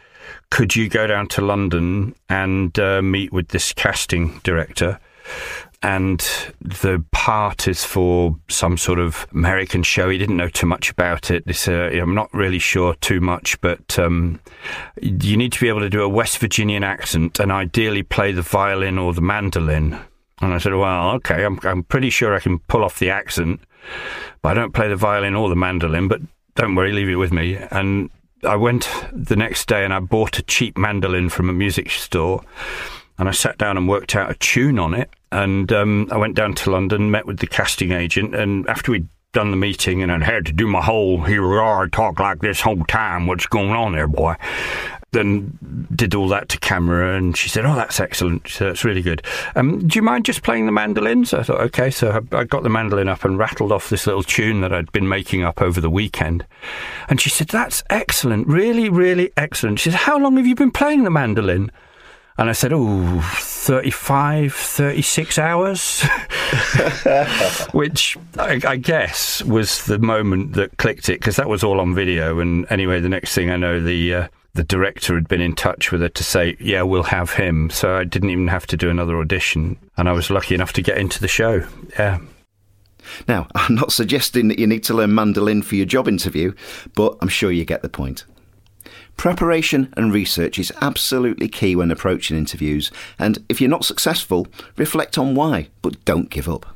could 0.49 0.75
you 0.75 0.89
go 0.89 1.07
down 1.07 1.27
to 1.29 1.41
London 1.41 2.15
and 2.29 2.77
uh, 2.79 3.01
meet 3.01 3.33
with 3.33 3.49
this 3.49 3.73
casting 3.73 4.39
director? 4.43 4.99
And 5.81 6.19
the 6.61 7.03
part 7.11 7.67
is 7.67 7.83
for 7.83 8.37
some 8.47 8.77
sort 8.77 8.99
of 8.99 9.27
American 9.33 9.83
show. 9.83 10.09
He 10.09 10.17
didn't 10.17 10.37
know 10.37 10.47
too 10.47 10.65
much 10.65 10.89
about 10.89 11.29
it. 11.29 11.67
Uh, 11.67 11.89
I'm 11.89 12.15
not 12.15 12.33
really 12.33 12.59
sure 12.59 12.95
too 12.95 13.19
much, 13.19 13.59
but 13.59 13.99
um, 13.99 14.39
you 15.01 15.35
need 15.35 15.51
to 15.51 15.59
be 15.59 15.67
able 15.67 15.81
to 15.81 15.89
do 15.89 16.01
a 16.01 16.07
West 16.07 16.37
Virginian 16.37 16.85
accent 16.85 17.37
and 17.39 17.51
ideally 17.51 18.01
play 18.01 18.31
the 18.31 18.41
violin 18.41 18.97
or 18.97 19.13
the 19.13 19.21
mandolin. 19.21 19.99
And 20.41 20.53
I 20.53 20.57
said, 20.57 20.73
well, 20.73 21.11
okay, 21.15 21.43
I'm, 21.43 21.59
I'm 21.63 21.83
pretty 21.83 22.09
sure 22.09 22.33
I 22.33 22.39
can 22.39 22.59
pull 22.59 22.83
off 22.83 22.99
the 22.99 23.09
accent, 23.09 23.59
but 24.41 24.49
I 24.49 24.53
don't 24.53 24.73
play 24.73 24.87
the 24.87 24.95
violin 24.95 25.35
or 25.35 25.49
the 25.49 25.55
mandolin, 25.55 26.07
but 26.07 26.21
don't 26.55 26.75
worry, 26.75 26.93
leave 26.93 27.09
it 27.09 27.15
with 27.15 27.33
me. 27.33 27.57
And 27.71 28.09
I 28.45 28.55
went 28.55 28.89
the 29.11 29.35
next 29.35 29.67
day 29.67 29.83
and 29.83 29.93
I 29.93 29.99
bought 29.99 30.39
a 30.39 30.43
cheap 30.43 30.77
mandolin 30.77 31.29
from 31.29 31.49
a 31.49 31.53
music 31.53 31.91
store 31.91 32.43
and 33.17 33.29
I 33.29 33.31
sat 33.31 33.57
down 33.57 33.77
and 33.77 33.87
worked 33.87 34.15
out 34.15 34.31
a 34.31 34.35
tune 34.35 34.79
on 34.79 34.93
it. 34.93 35.09
And 35.31 35.71
um, 35.71 36.07
I 36.11 36.17
went 36.17 36.35
down 36.35 36.53
to 36.55 36.71
London, 36.71 37.09
met 37.09 37.25
with 37.25 37.39
the 37.39 37.47
casting 37.47 37.91
agent, 37.91 38.35
and 38.35 38.67
after 38.67 38.91
we'd 38.91 39.07
done 39.31 39.49
the 39.49 39.57
meeting 39.57 40.03
and 40.03 40.11
I'd 40.11 40.21
had 40.21 40.45
to 40.45 40.53
do 40.53 40.67
my 40.67 40.81
whole 40.81 41.23
here 41.23 41.47
we 41.47 41.57
are, 41.57 41.87
talk 41.87 42.19
like 42.19 42.39
this 42.39 42.61
whole 42.61 42.83
time, 42.85 43.25
what's 43.25 43.47
going 43.47 43.71
on 43.71 43.93
there, 43.93 44.07
boy? 44.07 44.35
Then 45.13 45.87
did 45.95 46.13
all 46.13 46.27
that 46.29 46.49
to 46.49 46.59
camera, 46.59 47.15
and 47.15 47.37
she 47.37 47.49
said, 47.49 47.65
"Oh, 47.65 47.75
that's 47.75 47.99
excellent. 47.99 48.47
So 48.47 48.65
that's 48.65 48.83
really 48.83 49.01
good. 49.01 49.23
Um, 49.55 49.87
do 49.87 49.97
you 49.97 50.03
mind 50.03 50.25
just 50.25 50.43
playing 50.43 50.65
the 50.65 50.71
mandolin?" 50.71 51.25
So 51.25 51.39
I 51.39 51.43
thought, 51.43 51.61
"Okay." 51.61 51.89
So 51.89 52.11
I, 52.11 52.37
I 52.37 52.43
got 52.43 52.63
the 52.63 52.69
mandolin 52.69 53.07
up 53.07 53.23
and 53.23 53.37
rattled 53.37 53.71
off 53.71 53.89
this 53.89 54.05
little 54.05 54.23
tune 54.23 54.61
that 54.61 54.73
I'd 54.73 54.91
been 54.91 55.07
making 55.07 55.43
up 55.43 55.61
over 55.61 55.79
the 55.79 55.89
weekend, 55.89 56.45
and 57.07 57.21
she 57.21 57.29
said, 57.29 57.47
"That's 57.47 57.83
excellent. 57.89 58.47
Really, 58.47 58.89
really 58.89 59.31
excellent." 59.37 59.79
She 59.79 59.91
said, 59.91 59.99
"How 59.99 60.17
long 60.17 60.37
have 60.37 60.47
you 60.47 60.55
been 60.55 60.71
playing 60.71 61.03
the 61.03 61.11
mandolin?" 61.11 61.71
And 62.35 62.49
I 62.49 62.53
said, 62.53 62.73
oh, 62.73 63.21
35, 63.21 64.55
36 64.55 65.37
hours, 65.37 66.01
which 67.73 68.17
I, 68.39 68.59
I, 68.65 68.75
guess 68.77 69.43
was 69.43 69.85
the 69.85 69.99
moment 69.99 70.53
that 70.53 70.77
clicked 70.77 71.09
it 71.09 71.19
because 71.19 71.35
that 71.35 71.47
was 71.47 71.63
all 71.63 71.79
on 71.79 71.93
video. 71.93 72.39
And 72.39 72.65
anyway, 72.71 72.99
the 73.01 73.09
next 73.09 73.35
thing 73.35 73.51
I 73.51 73.55
know, 73.57 73.79
the 73.79 74.15
uh, 74.15 74.27
the 74.53 74.63
director 74.63 75.15
had 75.15 75.27
been 75.27 75.41
in 75.41 75.55
touch 75.55 75.91
with 75.91 76.01
her 76.01 76.09
to 76.09 76.23
say, 76.23 76.55
yeah, 76.59 76.83
we'll 76.83 77.03
have 77.03 77.31
him. 77.31 77.69
So 77.69 77.95
I 77.95 78.03
didn't 78.03 78.29
even 78.29 78.47
have 78.47 78.67
to 78.67 78.77
do 78.77 78.89
another 78.89 79.17
audition. 79.17 79.77
And 79.97 80.07
I 80.07 80.11
was 80.11 80.29
lucky 80.29 80.53
enough 80.53 80.73
to 80.73 80.81
get 80.81 80.97
into 80.97 81.19
the 81.19 81.27
show. 81.27 81.65
Yeah. 81.97 82.19
Now, 83.27 83.47
I'm 83.55 83.75
not 83.75 83.91
suggesting 83.91 84.47
that 84.49 84.59
you 84.59 84.67
need 84.67 84.83
to 84.83 84.93
learn 84.93 85.15
mandolin 85.15 85.63
for 85.63 85.75
your 85.75 85.85
job 85.85 86.07
interview, 86.07 86.53
but 86.95 87.17
I'm 87.21 87.29
sure 87.29 87.51
you 87.51 87.65
get 87.65 87.81
the 87.81 87.89
point. 87.89 88.25
Preparation 89.17 89.93
and 89.95 90.13
research 90.13 90.57
is 90.57 90.73
absolutely 90.81 91.47
key 91.47 91.75
when 91.75 91.91
approaching 91.91 92.37
interviews, 92.37 92.91
and 93.19 93.43
if 93.47 93.61
you're 93.61 93.69
not 93.69 93.85
successful, 93.85 94.47
reflect 94.75 95.17
on 95.17 95.35
why, 95.35 95.69
but 95.81 96.03
don't 96.03 96.31
give 96.31 96.49
up. 96.49 96.75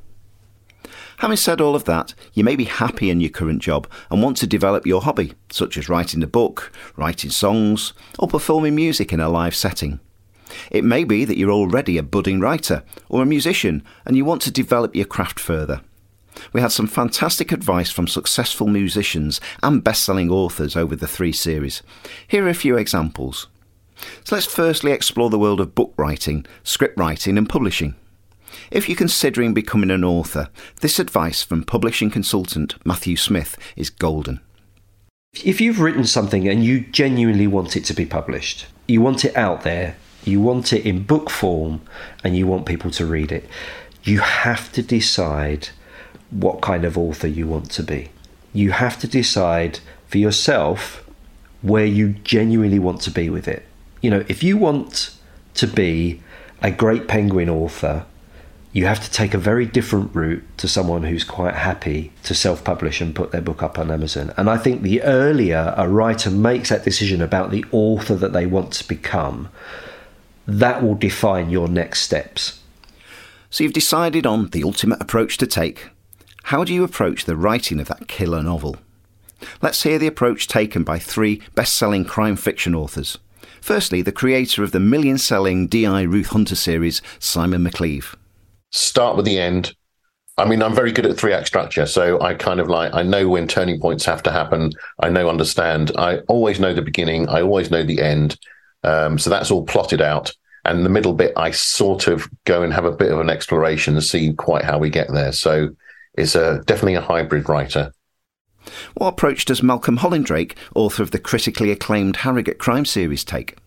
Having 1.18 1.38
said 1.38 1.62
all 1.62 1.76
of 1.76 1.86
that, 1.86 2.14
you 2.34 2.44
may 2.44 2.56
be 2.56 2.66
happy 2.66 3.10
in 3.10 3.20
your 3.20 3.32
current 3.32 3.60
job 3.60 3.88
and 4.12 4.22
want 4.22 4.38
to 4.38 4.48
develop 4.48 4.86
your 4.86 5.02
hobby, 5.02 5.34
such 5.50 5.76
as 5.76 5.90
writing 5.90 6.22
a 6.22 6.28
book, 6.28 6.72
writing 6.96 7.32
songs, 7.32 7.94
or 8.20 8.28
performing 8.28 8.76
music 8.76 9.12
in 9.12 9.20
a 9.20 9.28
live 9.28 9.56
setting. 9.56 10.00
It 10.72 10.84
may 10.84 11.04
be 11.04 11.26
that 11.26 11.38
you're 11.38 11.52
already 11.52 11.98
a 11.98 12.04
budding 12.04 12.40
writer 12.40 12.84
or 13.10 13.24
a 13.24 13.26
musician 13.26 13.84
and 14.06 14.16
you 14.16 14.26
want 14.26 14.44
to 14.44 14.52
develop 14.52 14.96
your 14.96 15.06
craft 15.06 15.40
further. 15.40 15.82
We 16.54 16.62
had 16.62 16.72
some 16.72 16.88
fantastic 16.88 17.52
advice 17.52 17.90
from 17.90 18.08
successful 18.08 18.68
musicians 18.68 19.42
and 19.64 19.84
best 19.84 20.04
selling 20.04 20.30
authors 20.30 20.76
over 20.76 20.96
the 20.96 21.08
three 21.08 21.32
series. 21.32 21.82
Here 22.28 22.46
are 22.46 22.50
a 22.50 22.54
few 22.54 22.78
examples. 22.78 23.48
So 24.24 24.36
let's 24.36 24.46
firstly 24.46 24.92
explore 24.92 25.32
the 25.32 25.40
world 25.40 25.60
of 25.60 25.74
book 25.74 25.96
writing, 25.98 26.46
script 26.64 27.00
writing, 27.00 27.40
and 27.40 27.50
publishing. 27.50 27.96
If 28.72 28.88
you're 28.88 28.98
considering 28.98 29.54
becoming 29.54 29.92
an 29.92 30.04
author, 30.04 30.50
this 30.82 31.00
advice 31.00 31.44
from 31.44 31.64
publishing 31.64 32.10
consultant 32.10 32.76
Matthew 32.86 33.16
Smith 33.16 33.58
is 33.76 33.90
golden. 33.90 34.40
If 35.44 35.62
you've 35.62 35.80
written 35.80 36.06
something 36.06 36.48
and 36.48 36.64
you 36.64 36.82
genuinely 36.82 37.48
want 37.48 37.76
it 37.76 37.86
to 37.86 37.94
be 37.94 38.06
published, 38.06 38.66
you 38.88 39.02
want 39.02 39.26
it 39.26 39.36
out 39.36 39.62
there, 39.62 39.96
you 40.24 40.42
want 40.42 40.74
it 40.74 40.86
in 40.86 41.04
book 41.04 41.30
form, 41.30 41.82
and 42.24 42.36
you 42.36 42.48
want 42.48 42.66
people 42.66 42.92
to 42.92 43.06
read 43.06 43.32
it, 43.32 43.48
you 44.04 44.20
have 44.20 44.72
to 44.74 44.82
decide 44.82 45.70
what 46.30 46.62
kind 46.62 46.86
of 46.86 46.98
author 46.98 47.28
you 47.28 47.48
want 47.48 47.70
to 47.72 47.84
be. 47.84 48.10
You 48.54 48.72
have 48.72 49.00
to 49.00 49.08
decide 49.08 49.80
for 50.08 50.18
yourself 50.18 51.06
where 51.62 51.86
you 51.86 52.10
genuinely 52.10 52.80
want 52.80 53.02
to 53.02 53.12
be 53.12 53.30
with 53.30 53.48
it. 53.48 53.66
You 54.02 54.10
know, 54.10 54.26
if 54.28 54.44
you 54.44 54.58
want 54.58 55.16
to 55.56 55.68
be 55.68 56.22
a 56.62 56.72
great 56.72 57.08
penguin 57.08 57.50
author, 57.50 58.06
you 58.78 58.86
have 58.86 59.04
to 59.04 59.10
take 59.10 59.34
a 59.34 59.40
very 59.40 59.66
different 59.66 60.14
route 60.14 60.44
to 60.56 60.68
someone 60.68 61.02
who's 61.02 61.24
quite 61.24 61.56
happy 61.56 62.12
to 62.22 62.36
self 62.36 62.64
publish 62.64 63.02
and 63.02 63.16
put 63.16 63.32
their 63.32 63.42
book 63.42 63.64
up 63.64 63.80
on 63.80 63.90
Amazon. 63.90 64.32
And 64.38 64.48
I 64.48 64.58
think 64.58 64.84
the 64.84 65.02
earlier 65.02 65.74
a 65.76 65.90
writer 65.90 66.30
makes 66.30 66.70
that 66.70 66.84
decision 66.84 67.20
about 67.20 67.50
the 67.50 67.66
author 67.72 68.14
that 68.14 68.34
they 68.34 68.46
want 68.46 68.72
to 68.74 68.88
become, 68.88 69.50
that 70.46 70.84
will 70.84 70.94
define 70.94 71.50
your 71.50 71.68
next 71.68 72.02
steps. 72.02 72.62
So 73.50 73.64
you've 73.64 73.74
decided 73.74 74.28
on 74.28 74.50
the 74.50 74.64
ultimate 74.64 75.02
approach 75.02 75.40
to 75.40 75.48
take 75.48 75.90
how 76.44 76.64
do 76.64 76.72
you 76.72 76.84
approach 76.84 77.26
the 77.26 77.36
writing 77.36 77.80
of 77.80 77.88
that 77.88 78.08
killer 78.08 78.44
novel? 78.44 78.76
Let's 79.60 79.82
hear 79.82 79.98
the 79.98 80.06
approach 80.06 80.48
taken 80.48 80.84
by 80.84 81.00
three 81.00 81.42
best 81.56 81.76
selling 81.76 82.06
crime 82.06 82.36
fiction 82.36 82.76
authors. 82.76 83.18
Firstly, 83.60 84.04
the 84.04 84.12
creator 84.12 84.62
of 84.62 84.72
the 84.72 84.80
million 84.80 85.18
selling 85.18 85.66
D.I. 85.66 86.04
Ruth 86.04 86.28
Hunter 86.28 86.56
series, 86.56 87.02
Simon 87.18 87.64
McCleave. 87.64 88.14
Start 88.78 89.16
with 89.18 89.26
the 89.26 89.40
end. 89.40 89.76
I 90.38 90.46
mean, 90.46 90.62
I'm 90.62 90.76
very 90.76 90.92
good 90.92 91.08
at 91.08 91.18
three 91.18 91.34
act 91.34 91.48
structure, 91.48 91.88
so 91.88 92.22
I 92.22 92.36
kind 92.36 92.60
of 92.60 92.70
like, 92.70 92.94
I 92.94 93.02
know 93.02 93.28
when 93.28 93.48
turning 93.48 93.80
points 93.80 94.06
have 94.06 94.22
to 94.24 94.32
happen. 94.32 94.72
I 95.00 95.10
know, 95.10 95.30
understand. 95.30 95.92
I 95.98 96.20
always 96.28 96.60
know 96.60 96.76
the 96.76 96.84
beginning, 96.84 97.28
I 97.28 97.42
always 97.42 97.72
know 97.72 97.84
the 97.84 98.00
end. 98.00 98.38
Um, 98.84 99.18
so 99.18 99.32
that's 99.32 99.50
all 99.50 99.66
plotted 99.66 100.00
out. 100.00 100.32
And 100.64 100.86
the 100.86 100.90
middle 100.90 101.14
bit, 101.14 101.34
I 101.36 101.50
sort 101.50 102.06
of 102.06 102.30
go 102.46 102.62
and 102.62 102.72
have 102.72 102.86
a 102.86 102.92
bit 102.92 103.12
of 103.12 103.20
an 103.20 103.32
exploration 103.32 103.96
and 103.96 104.04
see 104.04 104.34
quite 104.34 104.64
how 104.64 104.78
we 104.78 104.92
get 104.92 105.12
there. 105.12 105.32
So 105.32 105.70
it's 106.14 106.36
a, 106.36 106.62
definitely 106.68 106.96
a 106.96 107.02
hybrid 107.02 107.50
writer. 107.50 107.92
What 108.94 109.08
approach 109.08 109.46
does 109.46 109.64
Malcolm 109.64 109.98
Hollingdrake, 109.98 110.56
author 110.76 111.02
of 111.02 111.10
the 111.10 111.20
critically 111.20 111.72
acclaimed 111.72 112.18
Harrogate 112.18 112.60
crime 112.60 112.86
series, 112.86 113.24
take? 113.24 113.58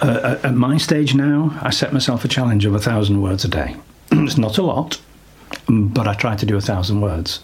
Uh, 0.00 0.38
at 0.42 0.54
my 0.54 0.76
stage 0.76 1.14
now, 1.14 1.56
I 1.62 1.70
set 1.70 1.92
myself 1.92 2.24
a 2.24 2.28
challenge 2.28 2.64
of 2.64 2.74
a 2.74 2.80
thousand 2.80 3.22
words 3.22 3.44
a 3.44 3.48
day. 3.48 3.76
it's 4.26 4.38
not 4.38 4.58
a 4.58 4.62
lot, 4.62 5.00
but 5.68 6.06
I 6.06 6.14
try 6.14 6.36
to 6.36 6.46
do 6.46 6.56
a 6.56 6.60
thousand 6.60 7.00
words. 7.00 7.40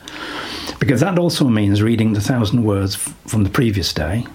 Because 0.79 1.01
that 1.01 1.19
also 1.19 1.49
means 1.49 1.83
reading 1.83 2.13
the 2.13 2.21
thousand 2.21 2.65
words 2.65 2.95
from 2.95 3.45
the 3.45 3.51
previous 3.51 3.93
day 3.93 4.27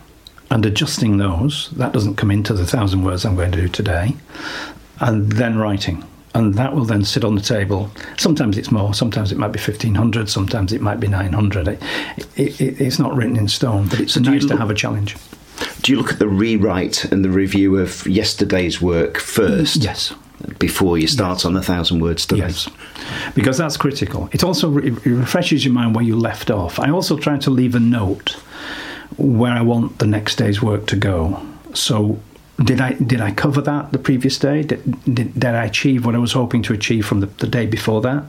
and 0.50 0.66
adjusting 0.66 1.18
those. 1.18 1.70
That 1.72 1.94
doesn't 1.94 2.16
come 2.16 2.32
into 2.32 2.54
the 2.54 2.66
thousand 2.66 3.04
words 3.04 3.26
I'm 3.26 3.36
going 3.36 3.52
to 3.52 3.62
do 3.62 3.68
today. 3.68 4.16
And 5.00 5.32
then 5.32 5.58
writing 5.58 6.04
and 6.34 6.56
that 6.56 6.74
will 6.74 6.86
then 6.86 7.04
sit 7.04 7.24
on 7.24 7.36
the 7.36 7.42
table. 7.42 7.92
Sometimes 8.18 8.58
it's 8.58 8.72
more, 8.72 8.94
sometimes 8.94 9.32
it 9.32 9.38
might 9.38 9.52
be 9.52 9.60
1500, 9.60 10.30
sometimes 10.30 10.72
it 10.72 10.82
might 10.82 11.00
be 11.00 11.08
900. 11.08 11.68
It, 11.68 11.82
it, 12.36 12.62
it, 12.62 12.82
it's 12.82 13.00
not 13.00 13.14
written 13.16 13.36
in 13.36 13.48
stone, 13.48 13.88
but 13.88 14.00
it's 14.00 14.14
so 14.14 14.22
nice 14.22 14.44
look, 14.44 14.52
to 14.52 14.58
have 14.58 14.70
a 14.70 14.74
challenge. 14.74 15.18
Do 15.82 15.92
you 15.92 15.98
look 15.98 16.12
at 16.12 16.20
the 16.20 16.30
rewrite 16.30 17.06
and 17.06 17.26
the 17.26 17.30
review 17.30 17.78
of 17.78 18.06
yesterday's 18.08 18.82
work 18.82 19.18
first? 19.18 19.84
Yes. 19.84 20.14
Before 20.60 20.98
you 20.98 21.08
start 21.08 21.40
yes. 21.40 21.46
on 21.46 21.54
the 21.54 21.62
thousand 21.62 22.00
word 22.00 22.20
study? 22.20 22.42
Yes, 22.42 22.70
because 23.36 23.58
that's 23.58 23.78
critical. 23.78 24.30
It 24.32 24.44
also 24.44 24.70
re- 24.70 24.88
it 24.88 25.06
refreshes 25.06 25.66
your 25.66 25.74
mind 25.74 25.96
where 25.96 26.04
you 26.04 26.16
left 26.16 26.52
off. 26.52 26.80
I 26.80 26.90
also 26.90 27.18
try 27.18 27.38
to 27.40 27.50
leave 27.50 27.76
a 27.76 27.80
note 27.80 28.32
where 29.18 29.52
I 29.52 29.62
want 29.62 30.00
the 30.00 30.08
next 30.08 30.36
day's 30.36 30.62
work 30.62 30.88
to 30.88 30.96
go. 30.96 31.46
So 31.74 32.20
did 32.64 32.82
I 32.82 32.94
did 32.94 33.22
I 33.22 33.32
cover 33.32 33.62
that 33.62 33.92
the 33.92 33.98
previous 33.98 34.38
day? 34.38 34.64
Did, 34.64 34.84
did, 35.06 35.34
did 35.34 35.46
I 35.46 35.66
achieve 35.66 36.06
what 36.06 36.16
I 36.16 36.20
was 36.20 36.34
hoping 36.34 36.62
to 36.64 36.74
achieve 36.74 37.06
from 37.06 37.22
the, 37.22 37.26
the, 37.26 37.48
day 37.48 37.66
before 37.66 38.02
that? 38.02 38.24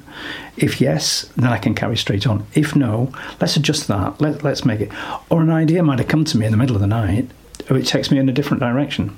If 0.56 0.80
yes, 0.80 1.30
then 1.36 1.50
I 1.52 1.58
can 1.58 1.74
carry 1.74 1.96
straight 1.96 2.26
on. 2.26 2.46
If 2.54 2.74
no, 2.74 3.12
let's 3.40 3.56
adjust 3.56 3.88
that. 3.88 4.20
Let, 4.20 4.42
let's 4.42 4.64
make 4.64 4.80
it. 4.80 4.90
Or 5.28 5.42
an 5.42 5.50
idea 5.50 5.82
might 5.82 5.98
have 5.98 6.08
come 6.08 6.24
to 6.24 6.38
me 6.38 6.46
in 6.46 6.52
the 6.52 6.58
middle 6.58 6.76
of 6.76 6.80
the 6.80 6.86
night, 6.86 7.30
or 7.68 7.76
it 7.76 7.86
takes 7.86 8.10
me 8.10 8.18
in 8.18 8.28
a 8.28 8.32
different 8.32 8.60
direction. 8.60 9.16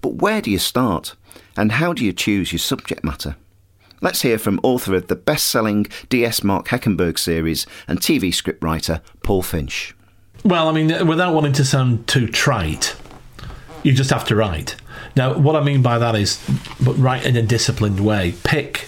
But 0.00 0.14
where 0.14 0.40
do 0.40 0.50
you 0.50 0.58
start, 0.58 1.14
and 1.58 1.72
how 1.72 1.92
do 1.92 2.04
you 2.04 2.12
choose 2.12 2.52
your 2.52 2.60
subject 2.60 3.02
matter? 3.02 3.36
Let's 4.00 4.22
hear 4.22 4.38
from 4.38 4.60
author 4.62 4.94
of 4.94 5.08
the 5.08 5.16
best-selling 5.16 5.88
DS 6.08 6.44
Mark 6.44 6.68
Heckenburg 6.68 7.18
series 7.18 7.66
and 7.88 7.98
TV 7.98 8.28
scriptwriter 8.28 9.00
Paul 9.24 9.42
Finch. 9.42 9.92
Well, 10.44 10.68
I 10.68 10.72
mean, 10.72 11.06
without 11.08 11.34
wanting 11.34 11.54
to 11.54 11.64
sound 11.64 12.06
too 12.06 12.28
trite, 12.28 12.94
you 13.82 13.92
just 13.92 14.10
have 14.10 14.24
to 14.26 14.36
write. 14.36 14.76
Now, 15.16 15.36
what 15.36 15.56
I 15.56 15.64
mean 15.64 15.82
by 15.82 15.98
that 15.98 16.14
is, 16.14 16.40
but 16.80 16.92
write 16.94 17.26
in 17.26 17.36
a 17.36 17.42
disciplined 17.42 17.98
way. 17.98 18.34
Pick 18.44 18.86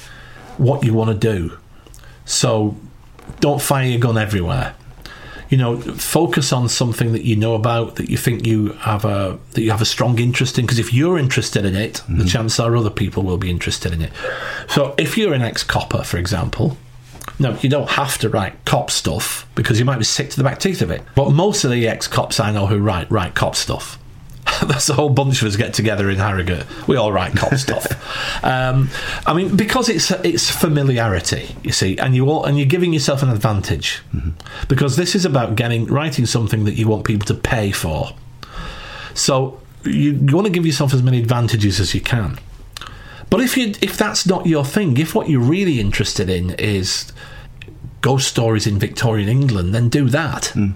what 0.57 0.85
you 0.85 0.95
want 0.95 1.11
to 1.11 1.17
do. 1.17 1.59
So, 2.25 2.77
don't 3.41 3.61
fire 3.61 3.89
your 3.89 3.99
gun 3.99 4.17
everywhere. 4.17 4.77
You 5.51 5.59
know, 5.59 5.81
focus 5.81 6.53
on 6.53 6.69
something 6.69 7.13
that 7.13 7.25
you 7.25 7.37
know 7.37 7.55
about, 7.55 7.97
that 7.97 8.09
you 8.09 8.17
think 8.17 8.47
you 8.47 8.69
have 8.75 9.05
a 9.05 9.39
that 9.53 9.63
you 9.63 9.71
have 9.71 9.83
a 9.83 9.87
strong 9.87 10.19
interest 10.19 10.59
in. 10.59 10.65
Because 10.65 10.79
if 10.79 10.95
you're 10.95 11.19
interested 11.19 11.65
in 11.65 11.75
it, 11.75 11.95
mm-hmm. 11.95 12.19
the 12.19 12.25
chances 12.25 12.59
are 12.61 12.77
other 12.77 12.91
people 12.91 13.23
will 13.23 13.37
be 13.37 13.51
interested 13.51 13.93
in 13.93 14.01
it. 14.01 14.13
So, 14.69 14.95
if 14.97 15.19
you're 15.19 15.35
an 15.35 15.43
ex-copper, 15.43 16.05
for 16.05 16.19
example, 16.19 16.77
no, 17.39 17.57
you 17.61 17.69
don't 17.69 17.91
have 17.91 18.19
to 18.19 18.29
write 18.29 18.65
cop 18.65 18.91
stuff 18.91 19.49
because 19.55 19.79
you 19.79 19.85
might 19.85 19.99
be 19.99 20.05
sick 20.05 20.31
to 20.31 20.37
the 20.37 20.45
back 20.45 20.59
teeth 20.59 20.83
of 20.83 20.91
it. 20.91 21.03
But 21.15 21.31
most 21.31 21.65
of 21.65 21.71
the 21.71 21.89
ex-cops 21.89 22.39
I 22.39 22.53
know 22.53 22.67
who 22.67 22.79
write 22.79 23.11
write 23.11 23.35
cop 23.35 23.57
stuff. 23.57 23.99
That's 24.67 24.89
a 24.91 24.95
whole 24.95 25.09
bunch 25.09 25.41
of 25.41 25.49
us 25.49 25.57
get 25.57 25.73
together 25.73 26.11
in 26.11 26.19
Harrogate. 26.19 26.67
We 26.87 26.97
all 26.97 27.13
write 27.13 27.37
cop 27.37 27.55
stuff. 27.55 27.87
Um, 28.43 28.89
I 29.27 29.35
mean, 29.35 29.55
because 29.55 29.89
it's 29.91 30.11
it's 30.11 30.51
familiarity, 30.51 31.55
you 31.63 31.73
see, 31.73 31.99
and 31.99 32.15
you 32.15 32.29
all 32.31 32.45
and 32.45 32.57
you're 32.57 32.67
giving 32.67 32.93
yourself 32.93 33.23
an 33.23 33.29
advantage 33.29 34.03
mm-hmm. 34.15 34.31
because 34.67 34.97
this 34.97 35.15
is 35.15 35.27
about 35.27 35.57
getting 35.57 35.85
writing 35.87 36.25
something 36.25 36.65
that 36.65 36.73
you 36.75 36.89
want 36.89 37.05
people 37.05 37.27
to 37.27 37.35
pay 37.35 37.71
for. 37.71 38.13
So 39.15 39.61
you, 39.85 40.13
you 40.13 40.35
want 40.35 40.47
to 40.47 40.53
give 40.53 40.65
yourself 40.65 40.95
as 40.95 41.03
many 41.03 41.19
advantages 41.19 41.81
as 41.81 41.95
you 41.95 42.01
can. 42.01 42.39
But 43.29 43.41
if 43.41 43.57
you 43.59 43.75
if 43.83 43.97
that's 43.99 44.27
not 44.27 44.47
your 44.47 44.65
thing, 44.65 44.97
if 44.97 45.15
what 45.15 45.29
you're 45.29 45.41
really 45.41 45.81
interested 45.81 46.31
in 46.31 46.51
is 46.59 47.13
ghost 48.01 48.27
stories 48.27 48.67
in 48.67 48.79
Victorian 48.79 49.29
England, 49.29 49.75
then 49.75 49.91
do 49.91 50.09
that. 50.09 50.53
Mm 50.55 50.75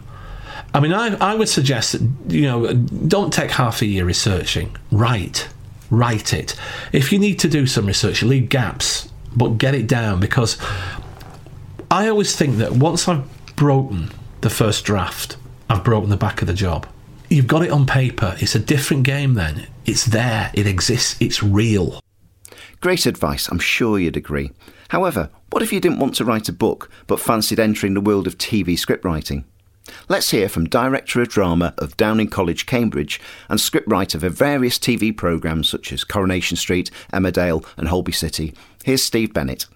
I 0.75 0.81
mean, 0.81 0.93
I, 0.93 1.15
I 1.21 1.37
would 1.37 1.49
suggest 1.49 1.93
that, 1.93 2.35
you 2.35 2.43
know, 2.43 2.73
don't 2.73 3.33
take 3.33 3.53
half 3.53 3.81
a 3.81 3.87
year 3.87 4.05
researching. 4.05 4.77
Write. 4.91 5.49
Write 5.89 6.35
it. 6.35 6.57
If 6.93 7.13
you 7.13 7.21
need 7.21 7.39
to 7.39 7.49
do 7.49 7.67
some 7.67 7.87
research, 7.87 8.25
leave 8.25 8.49
gaps, 8.49 9.09
but 9.37 9.59
get 9.59 9.77
it 9.77 9.87
down 9.87 10.19
because 10.19 10.59
I 11.93 12.09
always 12.09 12.35
think 12.35 12.57
that 12.57 12.73
once 12.73 13.07
I've 13.07 13.25
broken 13.55 14.11
the 14.41 14.51
first 14.51 14.85
draft, 14.85 15.37
I've 15.71 15.85
broken 15.85 16.11
the 16.11 16.17
back 16.17 16.43
of 16.43 16.49
the 16.49 16.55
job. 16.55 16.89
You've 17.31 17.47
got 17.47 17.63
it 17.63 17.71
on 17.71 17.87
paper. 17.87 18.37
It's 18.41 18.57
a 18.57 18.59
different 18.59 19.05
game 19.05 19.35
then. 19.35 19.69
It's 19.87 20.05
there. 20.05 20.51
It 20.55 20.67
exists. 20.67 21.17
It's 21.21 21.41
real. 21.41 22.01
Great 22.81 23.07
advice, 23.07 23.49
I'm 23.49 23.61
sure 23.61 23.99
you'd 23.99 24.17
agree. 24.17 24.51
However, 24.89 25.31
what 25.51 25.63
if 25.63 25.73
you 25.73 25.81
didn't 25.81 26.01
want 26.01 26.17
to 26.17 26.25
write 26.25 26.49
a 26.49 26.53
book 26.53 26.91
but 27.07 27.21
fancied 27.21 27.61
entering 27.61 27.95
the 27.95 28.01
world 28.01 28.27
of 28.27 28.39
TV 28.39 28.71
scriptwriting? 28.73 29.45
Let's 30.09 30.31
hear 30.31 30.49
from 30.49 30.69
Director 30.69 31.21
of 31.21 31.29
Drama 31.29 31.75
of 31.79 31.97
Downing 31.97 32.29
College, 32.29 32.67
Cambridge, 32.67 33.21
and 33.49 33.59
scriptwriter 33.59 34.21
for 34.21 34.29
various 34.31 34.79
TV 34.79 35.15
programmes 35.15 35.69
such 35.69 35.93
as 35.93 36.05
Coronation 36.05 36.57
Street, 36.57 36.91
Emmerdale, 37.13 37.67
and 37.77 37.89
Holby 37.89 38.13
City. 38.13 38.55
Here's 38.83 39.05
Steve 39.05 39.35
Bennett. 39.35 39.67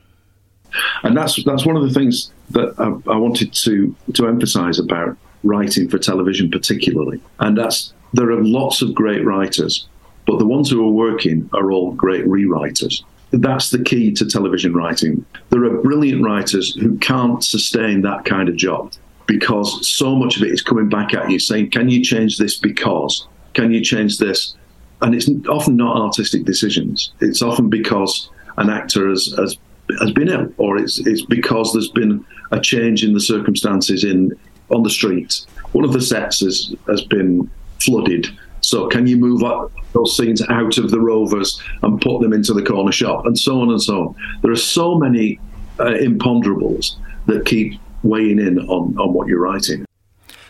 And 1.02 1.16
that's 1.16 1.42
that's 1.44 1.64
one 1.64 1.76
of 1.76 1.82
the 1.82 1.92
things 1.92 2.30
that 2.50 2.74
I, 2.78 2.84
I 3.10 3.16
wanted 3.16 3.52
to 3.52 3.94
to 4.14 4.26
emphasise 4.26 4.78
about 4.78 5.16
writing 5.44 5.88
for 5.88 5.98
television, 5.98 6.50
particularly. 6.50 7.20
And 7.40 7.56
that's 7.56 7.92
there 8.12 8.30
are 8.30 8.42
lots 8.42 8.82
of 8.82 8.94
great 8.94 9.24
writers, 9.24 9.88
but 10.26 10.38
the 10.38 10.46
ones 10.46 10.70
who 10.70 10.86
are 10.86 10.90
working 10.90 11.48
are 11.54 11.70
all 11.70 11.92
great 11.92 12.24
rewriters. 12.26 13.02
That's 13.30 13.70
the 13.70 13.82
key 13.82 14.12
to 14.12 14.26
television 14.26 14.74
writing. 14.74 15.24
There 15.50 15.64
are 15.64 15.82
brilliant 15.82 16.24
writers 16.24 16.74
who 16.74 16.96
can't 16.98 17.44
sustain 17.44 18.00
that 18.02 18.24
kind 18.24 18.48
of 18.48 18.56
job 18.56 18.92
because 19.28 19.87
so 19.87 20.16
much 20.16 20.37
of 20.37 20.42
it 20.42 20.50
is 20.50 20.62
coming 20.62 20.88
back 20.88 21.14
at 21.14 21.30
you 21.30 21.38
saying, 21.38 21.70
Can 21.70 21.88
you 21.88 22.02
change 22.02 22.38
this 22.38 22.56
because? 22.58 23.28
Can 23.54 23.73
you 23.73 23.85
change 23.85 24.18
this? 24.18 24.56
And 25.00 25.14
it's 25.14 25.30
often 25.49 25.76
not 25.76 25.97
artistic 25.97 26.44
decisions. 26.44 27.12
It's 27.20 27.42
often 27.42 27.68
because 27.70 28.30
an 28.56 28.68
actor 28.70 29.08
has, 29.08 29.32
has, 29.38 29.56
has 30.00 30.11
been 30.11 30.28
ill, 30.28 30.52
or 30.56 30.76
it's, 30.76 30.99
it's 31.06 31.23
because 31.23 31.73
there's 31.73 31.90
been 31.90 32.25
a 32.50 32.58
change 32.58 33.04
in 33.04 33.14
the 33.14 33.20
circumstances 33.20 34.02
in 34.02 34.37
on 34.70 34.82
the 34.82 34.90
street. 34.90 35.47
One 35.73 35.85
of 35.85 35.92
the 35.92 36.00
sets 36.00 36.40
has, 36.40 36.75
has 36.88 37.02
been 37.02 37.49
flooded. 37.80 38.26
So 38.61 38.88
can 38.88 39.06
you 39.06 39.16
move 39.16 39.44
up 39.44 39.70
those 39.92 40.16
scenes 40.16 40.42
out 40.49 40.78
of 40.78 40.90
the 40.90 41.00
rovers 41.00 41.61
and 41.82 42.00
put 42.00 42.20
them 42.20 42.32
into 42.32 42.52
the 42.52 42.62
corner 42.62 42.92
shop, 42.92 43.26
and 43.26 43.38
so 43.38 43.61
on 43.61 43.70
and 43.70 43.80
so 43.80 44.08
on. 44.08 44.14
There 44.42 44.50
are 44.50 44.56
so 44.56 44.97
many 44.97 45.40
uh, 45.78 45.85
imponderables 45.85 46.97
that 47.26 47.47
keep 47.47 47.80
weighing 48.02 48.38
in 48.38 48.58
on, 48.58 48.96
on 48.98 49.12
what 49.12 49.28
you're 49.28 49.40
writing. 49.40 49.84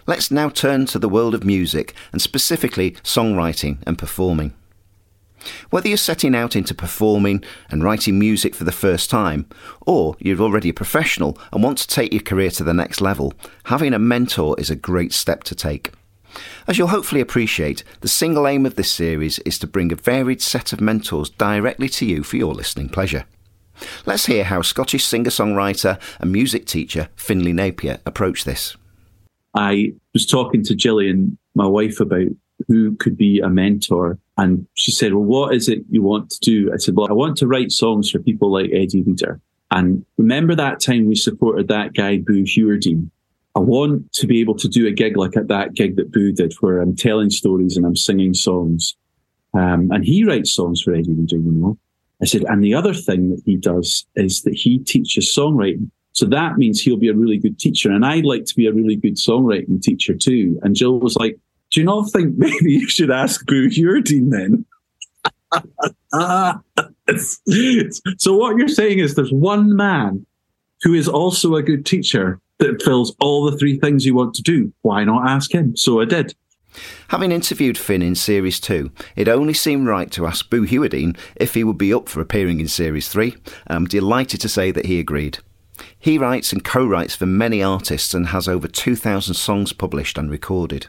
Let's 0.06 0.30
now 0.30 0.48
turn 0.48 0.86
to 0.86 0.98
the 0.98 1.08
world 1.08 1.34
of 1.34 1.44
music 1.44 1.94
and 2.12 2.22
specifically 2.22 2.92
songwriting 3.02 3.78
and 3.86 3.98
performing. 3.98 4.54
Whether 5.70 5.88
you're 5.88 5.96
setting 5.96 6.34
out 6.34 6.56
into 6.56 6.74
performing 6.74 7.44
and 7.70 7.84
writing 7.84 8.18
music 8.18 8.54
for 8.54 8.64
the 8.64 8.72
first 8.72 9.10
time, 9.10 9.46
or 9.86 10.16
you're 10.18 10.40
already 10.40 10.70
a 10.70 10.74
professional 10.74 11.38
and 11.52 11.62
want 11.62 11.78
to 11.78 11.86
take 11.86 12.12
your 12.12 12.22
career 12.22 12.50
to 12.52 12.64
the 12.64 12.74
next 12.74 13.00
level, 13.00 13.32
having 13.64 13.94
a 13.94 13.98
mentor 13.98 14.56
is 14.58 14.70
a 14.70 14.76
great 14.76 15.12
step 15.12 15.44
to 15.44 15.54
take. 15.54 15.92
As 16.66 16.78
you'll 16.78 16.88
hopefully 16.88 17.20
appreciate, 17.20 17.84
the 18.00 18.08
single 18.08 18.46
aim 18.46 18.66
of 18.66 18.74
this 18.74 18.90
series 18.90 19.38
is 19.40 19.58
to 19.58 19.66
bring 19.66 19.92
a 19.92 19.96
varied 19.96 20.42
set 20.42 20.72
of 20.72 20.80
mentors 20.80 21.30
directly 21.30 21.88
to 21.90 22.06
you 22.06 22.22
for 22.22 22.36
your 22.36 22.54
listening 22.54 22.88
pleasure. 22.88 23.24
Let's 24.06 24.26
hear 24.26 24.44
how 24.44 24.62
Scottish 24.62 25.04
singer 25.04 25.30
songwriter 25.30 26.00
and 26.20 26.32
music 26.32 26.66
teacher 26.66 27.08
Findlay 27.16 27.52
Napier 27.52 28.00
approached 28.06 28.44
this. 28.44 28.76
I 29.54 29.92
was 30.12 30.26
talking 30.26 30.62
to 30.64 30.74
Gillian, 30.74 31.38
my 31.54 31.66
wife, 31.66 32.00
about 32.00 32.28
who 32.66 32.96
could 32.96 33.16
be 33.16 33.40
a 33.40 33.48
mentor. 33.48 34.18
And 34.36 34.66
she 34.74 34.90
said, 34.90 35.14
Well, 35.14 35.24
what 35.24 35.54
is 35.54 35.68
it 35.68 35.84
you 35.90 36.02
want 36.02 36.30
to 36.30 36.40
do? 36.40 36.72
I 36.72 36.76
said, 36.76 36.96
Well, 36.96 37.08
I 37.08 37.12
want 37.12 37.36
to 37.38 37.46
write 37.46 37.72
songs 37.72 38.10
for 38.10 38.18
people 38.18 38.52
like 38.52 38.70
Eddie 38.72 39.02
Reader. 39.02 39.40
And 39.70 40.04
remember 40.16 40.54
that 40.54 40.80
time 40.80 41.06
we 41.06 41.14
supported 41.14 41.68
that 41.68 41.94
guy, 41.94 42.18
Boo 42.18 42.44
Hewerdine? 42.44 43.10
I 43.54 43.60
want 43.60 44.12
to 44.14 44.26
be 44.26 44.40
able 44.40 44.56
to 44.56 44.68
do 44.68 44.86
a 44.86 44.92
gig 44.92 45.16
like 45.16 45.36
at 45.36 45.48
that 45.48 45.74
gig 45.74 45.96
that 45.96 46.12
Boo 46.12 46.32
did, 46.32 46.54
where 46.60 46.80
I'm 46.80 46.96
telling 46.96 47.30
stories 47.30 47.76
and 47.76 47.84
I'm 47.84 47.96
singing 47.96 48.34
songs. 48.34 48.96
Um, 49.54 49.90
and 49.90 50.04
he 50.04 50.24
writes 50.24 50.52
songs 50.52 50.82
for 50.82 50.94
Eddie 50.94 51.12
Reader, 51.12 51.36
you 51.36 51.52
know. 51.52 51.78
I 52.20 52.26
said, 52.26 52.44
and 52.48 52.62
the 52.62 52.74
other 52.74 52.94
thing 52.94 53.30
that 53.30 53.42
he 53.44 53.56
does 53.56 54.06
is 54.16 54.42
that 54.42 54.54
he 54.54 54.78
teaches 54.80 55.32
songwriting. 55.34 55.90
So 56.12 56.26
that 56.26 56.56
means 56.56 56.80
he'll 56.80 56.96
be 56.96 57.08
a 57.08 57.14
really 57.14 57.38
good 57.38 57.60
teacher. 57.60 57.92
And 57.92 58.04
I'd 58.04 58.24
like 58.24 58.44
to 58.46 58.54
be 58.56 58.66
a 58.66 58.72
really 58.72 58.96
good 58.96 59.14
songwriting 59.14 59.80
teacher 59.80 60.14
too. 60.14 60.58
And 60.62 60.74
Jill 60.74 60.98
was 60.98 61.16
like, 61.16 61.38
do 61.70 61.80
you 61.80 61.86
not 61.86 62.10
think 62.10 62.34
maybe 62.38 62.72
you 62.72 62.88
should 62.88 63.10
ask 63.10 63.46
Boo 63.46 63.68
Hewerdine 63.68 64.30
then? 64.30 64.64
so 68.18 68.36
what 68.36 68.56
you're 68.56 68.68
saying 68.68 68.98
is 68.98 69.14
there's 69.14 69.32
one 69.32 69.74
man 69.76 70.26
who 70.82 70.94
is 70.94 71.08
also 71.08 71.54
a 71.54 71.62
good 71.62 71.86
teacher 71.86 72.40
that 72.58 72.82
fills 72.82 73.14
all 73.20 73.48
the 73.48 73.56
three 73.56 73.78
things 73.78 74.04
you 74.04 74.14
want 74.14 74.34
to 74.34 74.42
do. 74.42 74.72
Why 74.82 75.04
not 75.04 75.28
ask 75.28 75.52
him? 75.52 75.76
So 75.76 76.00
I 76.00 76.04
did. 76.04 76.34
Having 77.08 77.32
interviewed 77.32 77.78
Finn 77.78 78.02
in 78.02 78.14
Series 78.14 78.60
2, 78.60 78.90
it 79.16 79.28
only 79.28 79.54
seemed 79.54 79.86
right 79.86 80.10
to 80.12 80.26
ask 80.26 80.50
Boo 80.50 80.62
Hewerdine 80.62 81.16
if 81.36 81.54
he 81.54 81.64
would 81.64 81.78
be 81.78 81.92
up 81.92 82.08
for 82.08 82.20
appearing 82.20 82.60
in 82.60 82.68
Series 82.68 83.08
3. 83.08 83.36
I'm 83.66 83.86
delighted 83.86 84.40
to 84.42 84.48
say 84.48 84.70
that 84.70 84.86
he 84.86 85.00
agreed. 85.00 85.38
He 85.98 86.18
writes 86.18 86.52
and 86.52 86.64
co 86.64 86.84
writes 86.86 87.14
for 87.14 87.26
many 87.26 87.62
artists 87.62 88.14
and 88.14 88.28
has 88.28 88.48
over 88.48 88.68
2,000 88.68 89.34
songs 89.34 89.72
published 89.72 90.18
and 90.18 90.30
recorded. 90.30 90.88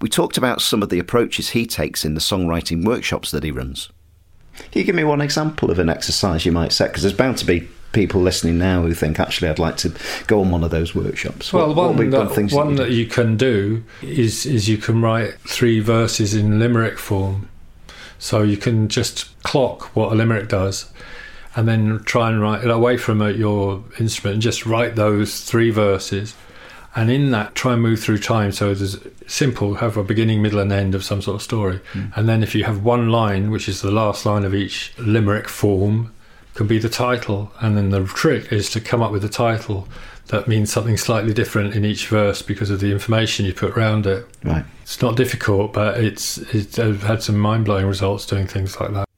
We 0.00 0.08
talked 0.08 0.38
about 0.38 0.62
some 0.62 0.82
of 0.82 0.88
the 0.88 0.98
approaches 0.98 1.50
he 1.50 1.66
takes 1.66 2.04
in 2.04 2.14
the 2.14 2.20
songwriting 2.20 2.84
workshops 2.84 3.30
that 3.30 3.44
he 3.44 3.50
runs. 3.50 3.90
Can 4.54 4.80
you 4.80 4.84
give 4.84 4.94
me 4.94 5.04
one 5.04 5.20
example 5.20 5.70
of 5.70 5.78
an 5.78 5.88
exercise 5.88 6.44
you 6.44 6.52
might 6.52 6.72
set? 6.72 6.88
Because 6.88 7.02
there's 7.02 7.14
bound 7.14 7.38
to 7.38 7.46
be 7.46 7.68
people 7.92 8.20
listening 8.20 8.58
now 8.58 8.82
who 8.82 8.94
think 8.94 9.18
actually 9.18 9.48
I'd 9.48 9.58
like 9.58 9.76
to 9.78 9.92
go 10.26 10.40
on 10.40 10.50
one 10.50 10.64
of 10.64 10.70
those 10.70 10.94
workshops? 10.94 11.52
Well, 11.52 11.68
what, 11.74 11.94
one, 11.94 12.10
what 12.10 12.34
that, 12.34 12.52
one 12.52 12.74
that 12.76 12.90
you 12.90 13.06
can 13.06 13.36
do 13.36 13.84
is 14.02 14.46
is 14.46 14.68
you 14.68 14.78
can 14.78 15.00
write 15.00 15.34
three 15.40 15.80
verses 15.80 16.34
in 16.34 16.58
limerick 16.58 16.98
form. 16.98 17.48
So 18.18 18.42
you 18.42 18.56
can 18.56 18.88
just 18.88 19.40
clock 19.44 19.94
what 19.94 20.12
a 20.12 20.14
limerick 20.16 20.48
does, 20.48 20.90
and 21.54 21.68
then 21.68 22.00
try 22.04 22.28
and 22.30 22.40
write 22.40 22.64
it 22.64 22.70
away 22.70 22.96
from 22.96 23.20
your 23.36 23.84
instrument 23.98 24.34
and 24.34 24.42
just 24.42 24.66
write 24.66 24.96
those 24.96 25.42
three 25.42 25.70
verses. 25.70 26.34
And 26.96 27.12
in 27.12 27.30
that, 27.30 27.54
try 27.54 27.74
and 27.74 27.82
move 27.82 28.00
through 28.00 28.18
time. 28.18 28.50
So 28.50 28.74
there's 28.74 28.96
simple, 29.28 29.74
have 29.74 29.96
a 29.96 30.02
beginning, 30.02 30.42
middle, 30.42 30.58
and 30.58 30.72
end 30.72 30.96
of 30.96 31.04
some 31.04 31.22
sort 31.22 31.36
of 31.36 31.42
story. 31.42 31.80
Mm. 31.92 32.16
And 32.16 32.28
then 32.28 32.42
if 32.42 32.56
you 32.56 32.64
have 32.64 32.82
one 32.82 33.10
line, 33.10 33.52
which 33.52 33.68
is 33.68 33.82
the 33.82 33.92
last 33.92 34.26
line 34.26 34.44
of 34.44 34.52
each 34.52 34.92
limerick 34.98 35.48
form, 35.48 36.12
can 36.58 36.66
be 36.66 36.80
the 36.80 36.88
title. 36.88 37.52
And 37.60 37.76
then 37.76 37.90
the 37.90 38.04
trick 38.04 38.52
is 38.52 38.68
to 38.70 38.80
come 38.80 39.00
up 39.00 39.12
with 39.12 39.24
a 39.24 39.28
title 39.28 39.86
that 40.26 40.48
means 40.48 40.72
something 40.72 40.96
slightly 40.96 41.32
different 41.32 41.72
in 41.72 41.84
each 41.84 42.08
verse 42.08 42.42
because 42.42 42.68
of 42.68 42.80
the 42.80 42.90
information 42.90 43.46
you 43.46 43.54
put 43.54 43.76
around 43.78 44.08
it. 44.08 44.26
Right. 44.42 44.64
It's 44.82 45.00
not 45.00 45.16
difficult, 45.16 45.72
but 45.72 46.02
it's, 46.02 46.36
it's 46.52 46.76
I've 46.76 47.04
had 47.04 47.22
some 47.22 47.38
mind 47.38 47.64
blowing 47.64 47.86
results 47.86 48.26
doing 48.26 48.48
things 48.48 48.78
like 48.80 48.92
that. 48.92 49.08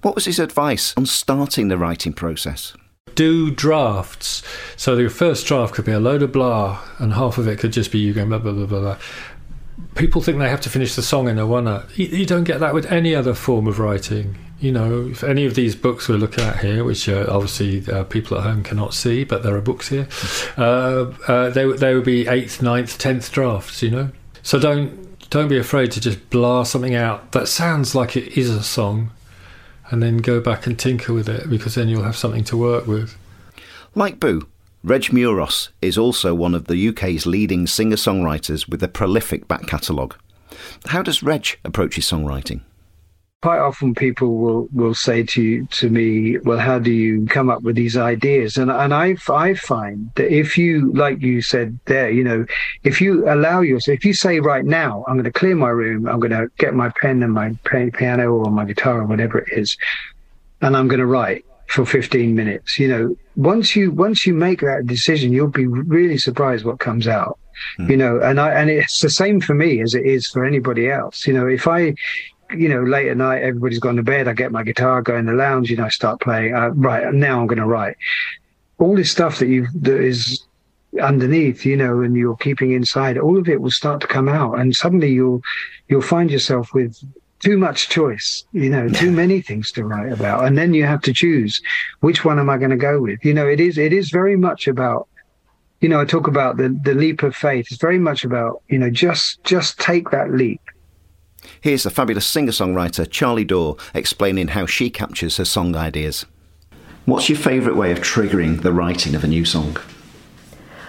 What 0.00 0.14
was 0.14 0.24
his 0.24 0.38
advice 0.38 0.94
on 0.96 1.04
starting 1.04 1.68
the 1.68 1.76
writing 1.76 2.14
process? 2.14 2.72
Do 3.14 3.50
drafts. 3.50 4.42
So 4.76 4.96
your 4.96 5.10
first 5.10 5.46
draft 5.46 5.74
could 5.74 5.84
be 5.84 5.92
a 5.92 6.00
load 6.00 6.22
of 6.22 6.32
blah, 6.32 6.82
and 6.98 7.12
half 7.12 7.36
of 7.36 7.46
it 7.46 7.58
could 7.58 7.72
just 7.72 7.92
be 7.92 7.98
you 7.98 8.14
going 8.14 8.30
blah 8.30 8.38
blah 8.38 8.52
blah 8.52 8.66
blah. 8.66 8.80
blah. 8.80 8.98
People 9.94 10.22
think 10.22 10.38
they 10.38 10.48
have 10.48 10.62
to 10.62 10.70
finish 10.70 10.94
the 10.94 11.02
song 11.02 11.28
in 11.28 11.38
a 11.38 11.46
one. 11.46 11.66
You, 11.94 12.06
you 12.06 12.24
don't 12.24 12.44
get 12.44 12.60
that 12.60 12.72
with 12.72 12.86
any 12.90 13.14
other 13.14 13.34
form 13.34 13.66
of 13.66 13.78
writing 13.78 14.38
you 14.60 14.72
know, 14.72 15.08
if 15.08 15.22
any 15.22 15.46
of 15.46 15.54
these 15.54 15.76
books 15.76 16.08
we're 16.08 16.16
looking 16.16 16.44
at 16.44 16.58
here, 16.58 16.82
which 16.82 17.08
uh, 17.08 17.26
obviously 17.28 17.86
uh, 17.92 18.04
people 18.04 18.36
at 18.36 18.44
home 18.44 18.62
cannot 18.62 18.92
see, 18.92 19.24
but 19.24 19.42
there 19.42 19.54
are 19.54 19.60
books 19.60 19.88
here, 19.88 20.08
uh, 20.56 21.12
uh, 21.28 21.50
they 21.50 21.70
they 21.72 21.94
would 21.94 22.04
be 22.04 22.26
eighth, 22.26 22.60
ninth, 22.60 22.98
tenth 22.98 23.30
drafts. 23.30 23.82
You 23.82 23.90
know, 23.90 24.10
so 24.42 24.58
don't 24.58 25.30
don't 25.30 25.48
be 25.48 25.58
afraid 25.58 25.92
to 25.92 26.00
just 26.00 26.30
blast 26.30 26.72
something 26.72 26.94
out 26.94 27.32
that 27.32 27.46
sounds 27.48 27.94
like 27.94 28.16
it 28.16 28.36
is 28.36 28.50
a 28.50 28.62
song, 28.62 29.10
and 29.90 30.02
then 30.02 30.18
go 30.18 30.40
back 30.40 30.66
and 30.66 30.78
tinker 30.78 31.12
with 31.12 31.28
it 31.28 31.48
because 31.48 31.76
then 31.76 31.88
you'll 31.88 32.02
have 32.02 32.16
something 32.16 32.44
to 32.44 32.56
work 32.56 32.86
with. 32.86 33.16
Like 33.94 34.18
Boo, 34.18 34.48
Reg 34.82 35.02
Meuross 35.04 35.68
is 35.80 35.96
also 35.96 36.34
one 36.34 36.54
of 36.54 36.66
the 36.66 36.88
UK's 36.88 37.26
leading 37.26 37.66
singer 37.66 37.96
songwriters 37.96 38.68
with 38.68 38.82
a 38.82 38.88
prolific 38.88 39.46
back 39.46 39.66
catalogue. 39.66 40.16
How 40.86 41.02
does 41.02 41.22
Reg 41.22 41.58
approach 41.64 41.94
his 41.94 42.04
songwriting? 42.04 42.62
Quite 43.40 43.60
often 43.60 43.94
people 43.94 44.36
will 44.36 44.68
will 44.72 44.94
say 44.94 45.22
to 45.22 45.40
you, 45.40 45.66
to 45.66 45.88
me 45.88 46.38
well 46.38 46.58
how 46.58 46.78
do 46.78 46.90
you 46.90 47.24
come 47.26 47.48
up 47.48 47.62
with 47.62 47.76
these 47.76 47.96
ideas 47.96 48.56
and 48.56 48.70
and 48.70 48.92
i 48.92 49.14
i 49.30 49.54
find 49.54 50.10
that 50.16 50.32
if 50.32 50.58
you 50.58 50.92
like 50.92 51.22
you 51.22 51.40
said 51.40 51.78
there 51.84 52.10
you 52.10 52.24
know 52.24 52.44
if 52.82 53.00
you 53.00 53.30
allow 53.30 53.60
yourself 53.60 53.96
if 53.96 54.04
you 54.04 54.12
say 54.12 54.40
right 54.40 54.64
now 54.64 55.04
i'm 55.06 55.14
going 55.14 55.24
to 55.24 55.30
clear 55.30 55.54
my 55.54 55.68
room 55.68 56.08
i'm 56.08 56.18
going 56.18 56.32
to 56.32 56.48
get 56.58 56.74
my 56.74 56.90
pen 57.00 57.22
and 57.22 57.32
my 57.32 57.54
piano 57.92 58.32
or 58.32 58.50
my 58.50 58.64
guitar 58.64 59.02
or 59.02 59.06
whatever 59.06 59.38
it 59.38 59.52
is 59.52 59.76
and 60.60 60.76
i'm 60.76 60.88
going 60.88 61.00
to 61.00 61.06
write 61.06 61.44
for 61.68 61.86
15 61.86 62.34
minutes 62.34 62.76
you 62.76 62.88
know 62.88 63.16
once 63.36 63.76
you 63.76 63.92
once 63.92 64.26
you 64.26 64.34
make 64.34 64.60
that 64.60 64.86
decision 64.86 65.32
you'll 65.32 65.46
be 65.46 65.68
really 65.68 66.18
surprised 66.18 66.64
what 66.64 66.80
comes 66.80 67.06
out 67.06 67.38
hmm. 67.76 67.90
you 67.90 67.96
know, 67.96 68.20
and 68.20 68.40
I 68.40 68.52
and 68.52 68.70
it's 68.70 69.00
the 69.00 69.10
same 69.10 69.40
for 69.40 69.54
me 69.54 69.80
as 69.80 69.94
it 69.94 70.06
is 70.06 70.28
for 70.28 70.44
anybody 70.44 70.88
else. 70.88 71.26
You 71.26 71.34
know, 71.34 71.48
if 71.48 71.66
I 71.66 71.94
you 72.50 72.68
know, 72.68 72.82
late 72.82 73.08
at 73.08 73.16
night, 73.16 73.42
everybody's 73.42 73.78
gone 73.78 73.96
to 73.96 74.02
bed. 74.02 74.28
I 74.28 74.32
get 74.32 74.52
my 74.52 74.62
guitar, 74.62 75.02
go 75.02 75.16
in 75.16 75.26
the 75.26 75.32
lounge, 75.32 75.70
you 75.70 75.76
know, 75.76 75.84
I 75.84 75.88
start 75.88 76.20
playing. 76.20 76.54
Uh, 76.54 76.70
right 76.70 77.12
now, 77.12 77.40
I'm 77.40 77.46
going 77.46 77.58
to 77.58 77.66
write 77.66 77.96
all 78.78 78.94
this 78.94 79.10
stuff 79.10 79.38
that 79.38 79.48
you 79.48 79.66
that 79.80 80.00
is 80.00 80.44
underneath, 81.02 81.64
you 81.64 81.76
know, 81.76 82.00
and 82.00 82.16
you're 82.16 82.36
keeping 82.36 82.72
inside. 82.72 83.18
All 83.18 83.38
of 83.38 83.48
it 83.48 83.60
will 83.60 83.70
start 83.70 84.00
to 84.02 84.06
come 84.06 84.28
out, 84.28 84.58
and 84.58 84.74
suddenly 84.74 85.12
you'll 85.12 85.42
you'll 85.88 86.02
find 86.02 86.30
yourself 86.30 86.72
with 86.72 86.96
too 87.40 87.56
much 87.56 87.88
choice, 87.88 88.44
you 88.52 88.68
know, 88.68 88.88
too 88.88 89.12
many 89.12 89.40
things 89.40 89.70
to 89.72 89.84
write 89.84 90.12
about, 90.12 90.44
and 90.44 90.56
then 90.56 90.74
you 90.74 90.84
have 90.84 91.02
to 91.02 91.12
choose 91.12 91.60
which 92.00 92.24
one 92.24 92.38
am 92.38 92.50
I 92.50 92.58
going 92.58 92.70
to 92.70 92.76
go 92.76 93.00
with. 93.00 93.24
You 93.24 93.34
know, 93.34 93.46
it 93.46 93.60
is 93.60 93.78
it 93.78 93.92
is 93.92 94.10
very 94.10 94.36
much 94.36 94.66
about 94.66 95.08
you 95.80 95.88
know, 95.88 96.00
I 96.00 96.04
talk 96.04 96.26
about 96.26 96.56
the 96.56 96.76
the 96.82 96.94
leap 96.94 97.22
of 97.22 97.36
faith. 97.36 97.68
It's 97.70 97.80
very 97.80 97.98
much 97.98 98.24
about 98.24 98.62
you 98.68 98.78
know 98.78 98.90
just 98.90 99.42
just 99.44 99.78
take 99.78 100.10
that 100.10 100.32
leap. 100.32 100.60
Here's 101.60 101.82
the 101.82 101.90
fabulous 101.90 102.26
singer-songwriter 102.26 103.10
Charlie 103.10 103.44
Dore 103.44 103.76
explaining 103.94 104.48
how 104.48 104.66
she 104.66 104.90
captures 104.90 105.36
her 105.36 105.44
song 105.44 105.76
ideas. 105.76 106.26
What's 107.04 107.28
your 107.28 107.38
favourite 107.38 107.76
way 107.76 107.90
of 107.90 108.00
triggering 108.00 108.62
the 108.62 108.72
writing 108.72 109.14
of 109.14 109.24
a 109.24 109.28
new 109.28 109.44
song? 109.44 109.78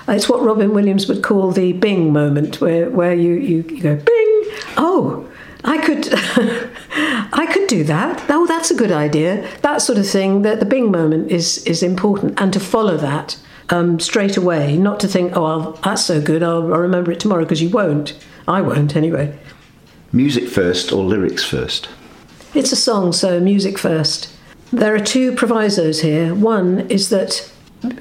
It's 0.08 0.28
what 0.28 0.41
Robin 0.41 0.74
Williams 0.74 1.08
would 1.08 1.24
call 1.24 1.52
the 1.52 1.74
Bing 1.74 2.12
moment, 2.12 2.60
where 2.60 2.89
where 2.89 3.13
you 3.13 3.36
you, 3.36 3.63
you 3.69 3.82
go 3.82 3.95
Bing. 3.95 4.43
Oh, 4.76 5.30
I 5.63 5.78
could, 5.78 6.08
I 7.34 7.48
could 7.52 7.67
do 7.67 7.84
that. 7.84 8.26
Oh, 8.30 8.48
that's 8.48 8.72
a 8.72 8.76
good 8.76 8.91
idea. 8.91 9.48
That 9.62 9.82
sort 9.82 10.00
of 10.00 10.08
thing. 10.08 10.41
That 10.41 10.60
the 10.60 10.65
Bing 10.65 10.91
moment 10.91 11.32
is 11.32 11.63
is 11.65 11.84
important, 11.84 12.41
and 12.41 12.52
to 12.54 12.60
follow 12.60 12.98
that 12.98 13.38
um, 13.69 14.00
straight 14.00 14.38
away, 14.38 14.78
not 14.78 15.00
to 15.02 15.08
think, 15.08 15.36
oh, 15.36 15.45
I'll, 15.45 15.72
that's 15.74 16.06
so 16.06 16.22
good. 16.22 16.43
I'll, 16.43 16.74
I'll 16.74 16.80
remember 16.80 17.12
it 17.12 17.19
tomorrow 17.19 17.43
because 17.43 17.62
you 17.62 17.69
won't. 17.69 18.17
I 18.48 18.62
won't 18.62 18.95
anyway. 18.95 19.38
Music 20.12 20.48
first 20.48 20.91
or 20.91 21.04
lyrics 21.04 21.43
first? 21.43 21.88
It's 22.56 22.72
a 22.72 22.76
song, 22.76 23.13
so 23.13 23.39
music 23.39 23.78
first. 23.78 24.34
There 24.72 24.95
are 24.95 25.00
two 25.00 25.36
provisos 25.36 26.02
here. 26.02 26.34
One 26.34 26.89
is 26.89 27.10
that 27.10 27.52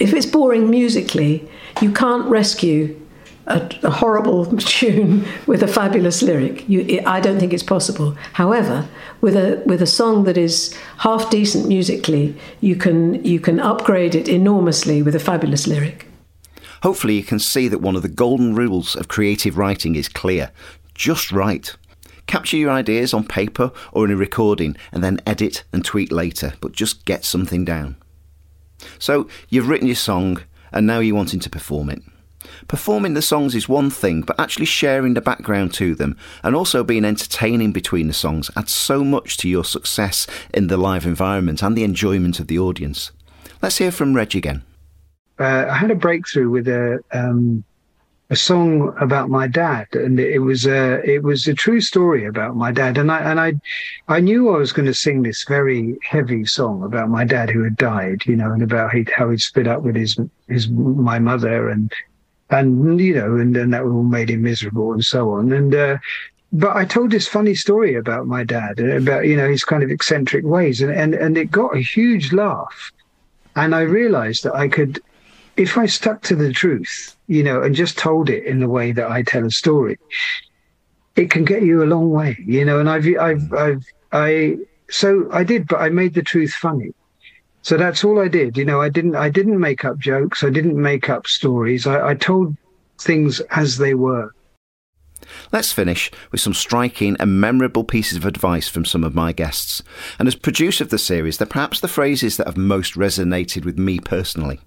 if 0.00 0.14
it's 0.14 0.24
boring 0.24 0.70
musically, 0.70 1.46
you 1.82 1.92
can't 1.92 2.26
rescue 2.30 2.98
a, 3.46 3.70
a, 3.82 3.90
horrible 3.90 4.46
tune 4.56 5.26
with 5.46 5.62
a 5.62 5.68
fabulous 5.68 6.22
lyric. 6.22 6.66
You, 6.66 7.02
I 7.04 7.20
don't 7.20 7.38
think 7.38 7.52
it's 7.52 7.62
possible. 7.62 8.16
However, 8.32 8.88
with 9.20 9.36
a 9.36 9.62
with 9.66 9.82
a 9.82 9.86
song 9.86 10.24
that 10.24 10.38
is 10.38 10.74
half 10.98 11.28
decent 11.28 11.68
musically, 11.68 12.34
you 12.60 12.76
can 12.76 13.22
you 13.22 13.38
can 13.38 13.60
upgrade 13.60 14.14
it 14.14 14.28
enormously 14.28 15.02
with 15.02 15.14
a 15.14 15.20
fabulous 15.20 15.66
lyric. 15.66 16.06
Hopefully, 16.82 17.14
you 17.14 17.22
can 17.22 17.38
see 17.38 17.68
that 17.68 17.82
one 17.82 17.96
of 17.96 18.02
the 18.02 18.08
golden 18.08 18.54
rules 18.54 18.96
of 18.96 19.08
creative 19.08 19.58
writing 19.58 19.94
is 19.94 20.08
clear: 20.08 20.50
just 20.94 21.32
write. 21.32 21.76
Capture 22.28 22.58
your 22.58 22.70
ideas 22.70 23.14
on 23.14 23.24
paper 23.24 23.72
or 23.90 24.04
in 24.04 24.10
a 24.12 24.16
recording 24.16 24.76
and 24.92 25.02
then 25.02 25.18
edit 25.26 25.64
and 25.72 25.82
tweak 25.84 26.12
later, 26.12 26.52
but 26.60 26.72
just 26.72 27.06
get 27.06 27.24
something 27.24 27.64
down. 27.64 27.96
So, 28.98 29.28
you've 29.48 29.68
written 29.68 29.88
your 29.88 29.96
song 29.96 30.42
and 30.70 30.86
now 30.86 31.00
you're 31.00 31.16
wanting 31.16 31.40
to 31.40 31.50
perform 31.50 31.88
it. 31.88 32.02
Performing 32.68 33.14
the 33.14 33.22
songs 33.22 33.54
is 33.54 33.68
one 33.68 33.88
thing, 33.88 34.20
but 34.20 34.38
actually 34.38 34.66
sharing 34.66 35.14
the 35.14 35.22
background 35.22 35.72
to 35.74 35.94
them 35.94 36.18
and 36.42 36.54
also 36.54 36.84
being 36.84 37.06
entertaining 37.06 37.72
between 37.72 38.08
the 38.08 38.12
songs 38.12 38.50
adds 38.54 38.72
so 38.72 39.02
much 39.02 39.38
to 39.38 39.48
your 39.48 39.64
success 39.64 40.26
in 40.52 40.66
the 40.66 40.76
live 40.76 41.06
environment 41.06 41.62
and 41.62 41.76
the 41.76 41.82
enjoyment 41.82 42.38
of 42.38 42.46
the 42.46 42.58
audience. 42.58 43.10
Let's 43.62 43.78
hear 43.78 43.90
from 43.90 44.14
Reg 44.14 44.36
again. 44.36 44.64
Uh, 45.38 45.66
I 45.70 45.74
had 45.74 45.90
a 45.90 45.94
breakthrough 45.94 46.50
with 46.50 46.68
a 46.68 47.00
um, 47.10 47.64
a 48.30 48.36
song 48.36 48.94
about 49.00 49.30
my 49.30 49.46
dad, 49.46 49.86
and 49.94 50.20
it 50.20 50.40
was 50.40 50.66
a 50.66 51.00
it 51.08 51.22
was 51.22 51.48
a 51.48 51.54
true 51.54 51.80
story 51.80 52.26
about 52.26 52.56
my 52.56 52.70
dad. 52.70 52.98
And 52.98 53.10
I 53.10 53.20
and 53.20 53.40
I 53.40 53.54
I 54.08 54.20
knew 54.20 54.50
I 54.54 54.58
was 54.58 54.72
going 54.72 54.86
to 54.86 54.94
sing 54.94 55.22
this 55.22 55.44
very 55.44 55.96
heavy 56.02 56.44
song 56.44 56.82
about 56.82 57.08
my 57.08 57.24
dad 57.24 57.48
who 57.48 57.62
had 57.62 57.76
died, 57.76 58.26
you 58.26 58.36
know, 58.36 58.52
and 58.52 58.62
about 58.62 58.92
he, 58.92 59.06
how 59.16 59.30
he'd 59.30 59.40
split 59.40 59.66
up 59.66 59.82
with 59.82 59.96
his 59.96 60.18
his 60.46 60.68
my 60.68 61.18
mother 61.18 61.70
and 61.70 61.90
and 62.50 63.00
you 63.00 63.14
know, 63.14 63.36
and 63.36 63.56
then 63.56 63.70
that 63.70 63.84
all 63.84 64.02
made 64.02 64.28
him 64.28 64.42
miserable 64.42 64.92
and 64.92 65.04
so 65.04 65.30
on. 65.30 65.52
And 65.52 65.74
uh, 65.74 65.96
but 66.52 66.76
I 66.76 66.84
told 66.84 67.10
this 67.10 67.28
funny 67.28 67.54
story 67.54 67.94
about 67.94 68.26
my 68.26 68.44
dad 68.44 68.78
about 68.78 69.26
you 69.26 69.36
know 69.38 69.48
his 69.48 69.64
kind 69.64 69.82
of 69.82 69.90
eccentric 69.90 70.44
ways, 70.44 70.82
and 70.82 70.92
and 70.92 71.14
and 71.14 71.38
it 71.38 71.50
got 71.50 71.76
a 71.76 71.80
huge 71.80 72.34
laugh. 72.34 72.92
And 73.56 73.74
I 73.74 73.80
realized 73.80 74.44
that 74.44 74.54
I 74.54 74.68
could 74.68 75.00
if 75.58 75.76
I 75.76 75.86
stuck 75.86 76.22
to 76.22 76.36
the 76.36 76.52
truth, 76.52 77.16
you 77.26 77.42
know, 77.42 77.62
and 77.62 77.74
just 77.74 77.98
told 77.98 78.30
it 78.30 78.44
in 78.44 78.60
the 78.60 78.68
way 78.68 78.92
that 78.92 79.10
I 79.10 79.22
tell 79.22 79.44
a 79.44 79.50
story, 79.50 79.98
it 81.16 81.30
can 81.30 81.44
get 81.44 81.62
you 81.62 81.82
a 81.82 81.84
long 81.84 82.10
way, 82.10 82.38
you 82.46 82.64
know. 82.64 82.78
And 82.78 82.88
I've, 82.88 83.06
I've, 83.20 83.52
I've, 83.52 83.84
I, 84.12 84.56
so 84.88 85.28
I 85.32 85.42
did, 85.42 85.66
but 85.66 85.80
I 85.80 85.88
made 85.88 86.14
the 86.14 86.22
truth 86.22 86.52
funny. 86.52 86.94
So 87.62 87.76
that's 87.76 88.04
all 88.04 88.20
I 88.20 88.28
did. 88.28 88.56
You 88.56 88.64
know, 88.64 88.80
I 88.80 88.88
didn't, 88.88 89.16
I 89.16 89.28
didn't 89.28 89.58
make 89.58 89.84
up 89.84 89.98
jokes. 89.98 90.44
I 90.44 90.50
didn't 90.50 90.80
make 90.80 91.10
up 91.10 91.26
stories. 91.26 91.88
I, 91.88 92.10
I 92.10 92.14
told 92.14 92.56
things 93.00 93.40
as 93.50 93.78
they 93.78 93.94
were. 93.94 94.30
Let's 95.50 95.72
finish 95.72 96.12
with 96.30 96.40
some 96.40 96.54
striking 96.54 97.16
and 97.18 97.40
memorable 97.40 97.82
pieces 97.82 98.16
of 98.16 98.24
advice 98.24 98.68
from 98.68 98.84
some 98.84 99.02
of 99.02 99.16
my 99.16 99.32
guests. 99.32 99.82
And 100.20 100.28
as 100.28 100.36
producer 100.36 100.84
of 100.84 100.90
the 100.90 100.98
series, 100.98 101.38
they're 101.38 101.48
perhaps 101.48 101.80
the 101.80 101.88
phrases 101.88 102.36
that 102.36 102.46
have 102.46 102.56
most 102.56 102.94
resonated 102.94 103.64
with 103.64 103.76
me 103.76 103.98
personally. 103.98 104.60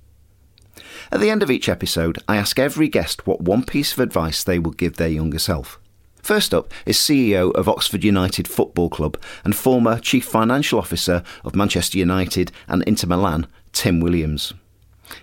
At 1.14 1.20
the 1.20 1.30
end 1.30 1.44
of 1.44 1.52
each 1.52 1.68
episode, 1.68 2.20
I 2.30 2.38
ask 2.38 2.58
every 2.58 2.88
guest 2.88 3.28
what 3.28 3.42
one 3.42 3.66
piece 3.66 3.92
of 3.92 4.00
advice 4.00 4.44
they 4.44 4.58
will 4.60 4.72
give 4.72 4.96
their 4.96 5.10
younger 5.10 5.40
self. 5.40 5.78
First 6.24 6.54
up 6.54 6.74
is 6.86 6.98
CEO 6.98 7.52
of 7.54 7.68
Oxford 7.68 8.06
United 8.06 8.48
Football 8.48 8.90
Club 8.90 9.22
and 9.44 9.54
former 9.54 10.00
Chief 10.00 10.24
Financial 10.24 10.80
Officer 10.80 11.22
of 11.44 11.56
Manchester 11.56 11.98
United 11.98 12.54
and 12.70 12.82
Inter 12.84 13.08
Milan, 13.08 13.46
Tim 13.74 14.00
Williams. 14.00 14.54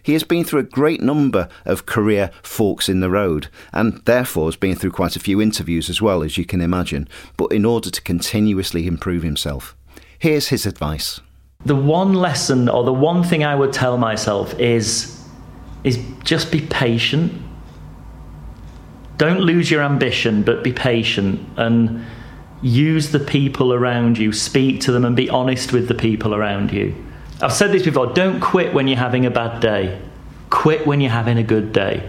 He 0.02 0.12
has 0.12 0.24
been 0.24 0.44
through 0.44 0.60
a 0.60 0.64
great 0.64 1.00
number 1.00 1.48
of 1.64 1.86
career 1.86 2.30
forks 2.42 2.90
in 2.90 3.00
the 3.00 3.08
road 3.08 3.48
and 3.72 4.04
therefore 4.04 4.48
has 4.48 4.56
been 4.56 4.76
through 4.76 4.90
quite 4.90 5.16
a 5.16 5.20
few 5.20 5.40
interviews 5.40 5.88
as 5.88 6.02
well, 6.02 6.22
as 6.22 6.36
you 6.36 6.44
can 6.44 6.60
imagine, 6.60 7.08
but 7.38 7.50
in 7.50 7.64
order 7.64 7.88
to 7.88 8.02
continuously 8.02 8.86
improve 8.86 9.22
himself. 9.22 9.74
Here's 10.18 10.48
his 10.48 10.66
advice. 10.66 11.20
The 11.64 11.76
one 11.76 12.12
lesson 12.12 12.68
or 12.68 12.84
the 12.84 12.92
one 12.92 13.22
thing 13.22 13.42
I 13.42 13.54
would 13.54 13.72
tell 13.72 13.96
myself 13.96 14.52
is 14.60 15.17
is 15.84 15.98
just 16.24 16.50
be 16.50 16.60
patient. 16.60 17.32
Don't 19.16 19.40
lose 19.40 19.70
your 19.70 19.82
ambition, 19.82 20.42
but 20.42 20.62
be 20.62 20.72
patient 20.72 21.40
and 21.56 22.04
use 22.62 23.10
the 23.10 23.20
people 23.20 23.72
around 23.72 24.18
you, 24.18 24.32
speak 24.32 24.80
to 24.82 24.92
them, 24.92 25.04
and 25.04 25.14
be 25.14 25.28
honest 25.30 25.72
with 25.72 25.88
the 25.88 25.94
people 25.94 26.34
around 26.34 26.72
you. 26.72 26.94
I've 27.40 27.52
said 27.52 27.70
this 27.72 27.84
before 27.84 28.06
don't 28.12 28.40
quit 28.40 28.74
when 28.74 28.88
you're 28.88 28.98
having 28.98 29.26
a 29.26 29.30
bad 29.30 29.60
day, 29.60 30.00
quit 30.50 30.86
when 30.86 31.00
you're 31.00 31.10
having 31.10 31.38
a 31.38 31.42
good 31.42 31.72
day. 31.72 32.08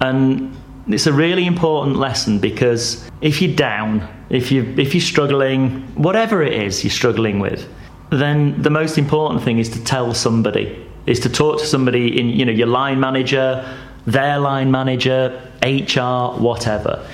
And 0.00 0.54
it's 0.88 1.06
a 1.06 1.12
really 1.12 1.46
important 1.46 1.96
lesson 1.96 2.38
because 2.38 3.10
if 3.20 3.40
you're 3.40 3.56
down, 3.56 4.06
if, 4.28 4.52
you, 4.52 4.74
if 4.76 4.94
you're 4.94 5.00
struggling, 5.00 5.82
whatever 5.94 6.42
it 6.42 6.52
is 6.52 6.84
you're 6.84 6.90
struggling 6.90 7.38
with, 7.38 7.68
then 8.10 8.60
the 8.62 8.70
most 8.70 8.98
important 8.98 9.42
thing 9.42 9.58
is 9.58 9.68
to 9.70 9.82
tell 9.84 10.14
somebody 10.14 10.85
is 11.06 11.20
to 11.20 11.28
talk 11.28 11.58
to 11.60 11.66
somebody 11.66 12.18
in 12.18 12.28
you 12.28 12.44
know 12.44 12.52
your 12.52 12.66
line 12.66 13.00
manager, 13.00 13.64
their 14.06 14.38
line 14.38 14.70
manager, 14.70 15.40
HR, 15.62 16.38
whatever. 16.40 17.06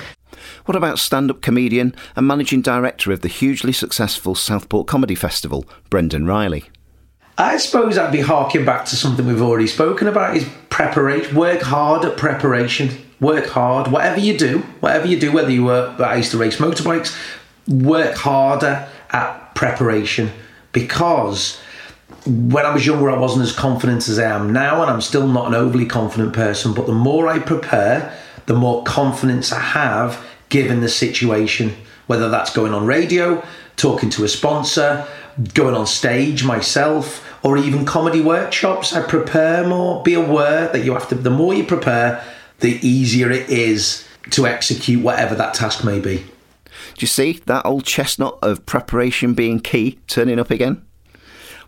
What 0.65 0.75
about 0.77 0.99
stand 0.99 1.29
up 1.29 1.41
comedian 1.41 1.93
and 2.15 2.25
managing 2.25 2.61
director 2.61 3.11
of 3.11 3.21
the 3.21 3.27
hugely 3.27 3.73
successful 3.73 4.33
Southport 4.33 4.87
Comedy 4.87 5.15
Festival, 5.15 5.65
Brendan 5.89 6.25
Riley? 6.25 6.69
I 7.37 7.57
suppose 7.57 7.97
I'd 7.97 8.11
be 8.11 8.21
harking 8.21 8.63
back 8.63 8.85
to 8.85 8.95
something 8.95 9.25
we've 9.25 9.41
already 9.41 9.67
spoken 9.67 10.07
about 10.07 10.37
is 10.37 10.47
preparation. 10.69 11.35
Work 11.35 11.61
hard 11.61 12.05
at 12.05 12.15
preparation. 12.15 12.91
Work 13.19 13.47
hard. 13.47 13.87
Whatever 13.91 14.19
you 14.19 14.37
do, 14.37 14.59
whatever 14.79 15.07
you 15.07 15.19
do, 15.19 15.31
whether 15.31 15.49
you 15.49 15.65
work, 15.65 15.99
I 15.99 16.15
used 16.15 16.31
to 16.31 16.37
race 16.37 16.57
motorbikes, 16.57 17.17
work 17.67 18.15
harder 18.15 18.87
at 19.11 19.55
preparation 19.55 20.31
because 20.73 21.59
when 22.25 22.65
I 22.65 22.73
was 22.73 22.85
younger, 22.85 23.09
I 23.09 23.17
wasn't 23.17 23.43
as 23.43 23.51
confident 23.51 24.07
as 24.07 24.19
I 24.19 24.31
am 24.31 24.53
now, 24.53 24.81
and 24.81 24.89
I'm 24.89 25.01
still 25.01 25.27
not 25.27 25.47
an 25.47 25.55
overly 25.55 25.85
confident 25.85 26.33
person. 26.33 26.73
But 26.73 26.85
the 26.85 26.93
more 26.93 27.27
I 27.27 27.39
prepare, 27.39 28.17
the 28.45 28.53
more 28.53 28.83
confidence 28.83 29.51
I 29.51 29.59
have 29.59 30.25
given 30.49 30.81
the 30.81 30.89
situation, 30.89 31.75
whether 32.07 32.29
that's 32.29 32.53
going 32.53 32.73
on 32.73 32.85
radio, 32.85 33.43
talking 33.75 34.09
to 34.11 34.23
a 34.23 34.29
sponsor, 34.29 35.07
going 35.53 35.75
on 35.75 35.87
stage 35.87 36.43
myself, 36.43 37.27
or 37.43 37.57
even 37.57 37.85
comedy 37.85 38.21
workshops. 38.21 38.93
I 38.93 39.01
prepare 39.01 39.67
more, 39.67 40.03
be 40.03 40.13
aware 40.13 40.67
that 40.69 40.85
you 40.85 40.93
have 40.93 41.09
to, 41.09 41.15
the 41.15 41.29
more 41.29 41.53
you 41.53 41.63
prepare, 41.63 42.23
the 42.59 42.79
easier 42.87 43.31
it 43.31 43.49
is 43.49 44.07
to 44.31 44.47
execute 44.47 45.03
whatever 45.03 45.35
that 45.35 45.53
task 45.53 45.83
may 45.83 45.99
be. 45.99 46.17
Do 46.17 46.99
you 46.99 47.07
see 47.07 47.41
that 47.45 47.65
old 47.65 47.85
chestnut 47.85 48.37
of 48.41 48.65
preparation 48.65 49.33
being 49.33 49.59
key 49.59 49.99
turning 50.07 50.39
up 50.39 50.51
again? 50.51 50.85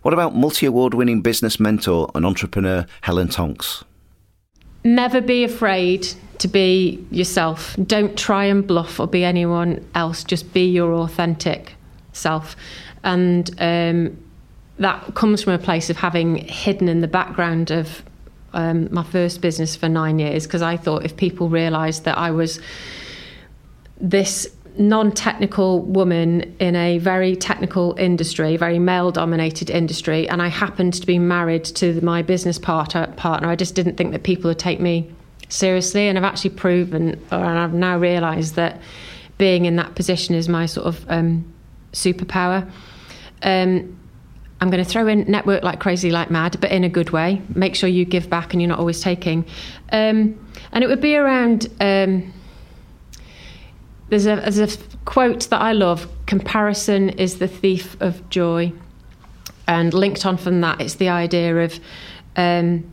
What 0.06 0.12
about 0.12 0.36
multi 0.36 0.66
award 0.66 0.94
winning 0.94 1.20
business 1.20 1.58
mentor 1.58 2.08
and 2.14 2.24
entrepreneur 2.24 2.86
Helen 3.00 3.26
Tonks? 3.26 3.82
Never 4.84 5.20
be 5.20 5.42
afraid 5.42 6.06
to 6.38 6.46
be 6.46 7.04
yourself. 7.10 7.74
Don't 7.84 8.16
try 8.16 8.44
and 8.44 8.64
bluff 8.64 9.00
or 9.00 9.08
be 9.08 9.24
anyone 9.24 9.84
else. 9.96 10.22
Just 10.22 10.52
be 10.52 10.64
your 10.70 10.92
authentic 10.92 11.74
self. 12.12 12.54
And 13.02 13.50
um, 13.58 14.16
that 14.78 15.16
comes 15.16 15.42
from 15.42 15.54
a 15.54 15.58
place 15.58 15.90
of 15.90 15.96
having 15.96 16.36
hidden 16.36 16.86
in 16.88 17.00
the 17.00 17.08
background 17.08 17.72
of 17.72 18.04
um, 18.52 18.88
my 18.94 19.02
first 19.02 19.40
business 19.40 19.74
for 19.74 19.88
nine 19.88 20.20
years 20.20 20.46
because 20.46 20.62
I 20.62 20.76
thought 20.76 21.04
if 21.04 21.16
people 21.16 21.48
realised 21.48 22.04
that 22.04 22.16
I 22.16 22.30
was 22.30 22.60
this 24.00 24.55
non-technical 24.78 25.82
woman 25.82 26.56
in 26.58 26.76
a 26.76 26.98
very 26.98 27.36
technical 27.36 27.94
industry, 27.98 28.56
very 28.56 28.78
male-dominated 28.78 29.70
industry, 29.70 30.28
and 30.28 30.42
I 30.42 30.48
happened 30.48 30.94
to 30.94 31.06
be 31.06 31.18
married 31.18 31.64
to 31.76 32.00
my 32.04 32.22
business 32.22 32.58
partner. 32.58 33.06
Partner, 33.16 33.48
I 33.48 33.56
just 33.56 33.74
didn't 33.74 33.96
think 33.96 34.12
that 34.12 34.22
people 34.22 34.48
would 34.50 34.58
take 34.58 34.80
me 34.80 35.10
seriously, 35.48 36.08
and 36.08 36.18
I've 36.18 36.24
actually 36.24 36.50
proven, 36.50 37.20
or 37.32 37.38
I've 37.38 37.74
now 37.74 37.98
realised 37.98 38.54
that 38.56 38.80
being 39.38 39.64
in 39.64 39.76
that 39.76 39.94
position 39.94 40.34
is 40.34 40.48
my 40.48 40.66
sort 40.66 40.86
of 40.86 41.04
um, 41.08 41.52
superpower. 41.92 42.70
Um, 43.42 43.98
I'm 44.60 44.70
going 44.70 44.82
to 44.82 44.88
throw 44.88 45.06
in 45.06 45.30
network 45.30 45.62
like 45.62 45.80
crazy, 45.80 46.10
like 46.10 46.30
mad, 46.30 46.58
but 46.60 46.70
in 46.70 46.84
a 46.84 46.88
good 46.88 47.10
way. 47.10 47.42
Make 47.54 47.74
sure 47.74 47.88
you 47.88 48.06
give 48.06 48.30
back 48.30 48.54
and 48.54 48.62
you're 48.62 48.68
not 48.68 48.78
always 48.78 49.02
taking. 49.02 49.44
Um, 49.92 50.38
and 50.72 50.82
it 50.82 50.86
would 50.86 51.02
be 51.02 51.16
around. 51.16 51.68
Um, 51.80 52.32
there's 54.08 54.26
a, 54.26 54.36
there's 54.36 54.58
a 54.58 54.78
quote 55.04 55.48
that 55.50 55.60
I 55.60 55.72
love 55.72 56.08
comparison 56.26 57.10
is 57.10 57.38
the 57.38 57.48
thief 57.48 57.96
of 58.00 58.28
joy. 58.30 58.72
And 59.68 59.92
linked 59.92 60.24
on 60.24 60.36
from 60.36 60.60
that, 60.60 60.80
it's 60.80 60.94
the 60.94 61.08
idea 61.08 61.64
of 61.64 61.80
um, 62.36 62.92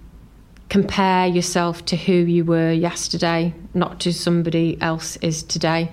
compare 0.70 1.28
yourself 1.28 1.86
to 1.86 1.96
who 1.96 2.14
you 2.14 2.44
were 2.44 2.72
yesterday, 2.72 3.54
not 3.76 4.00
to 4.02 4.14
somebody 4.14 4.82
else 4.82 5.18
is 5.18 5.44
today. 5.44 5.92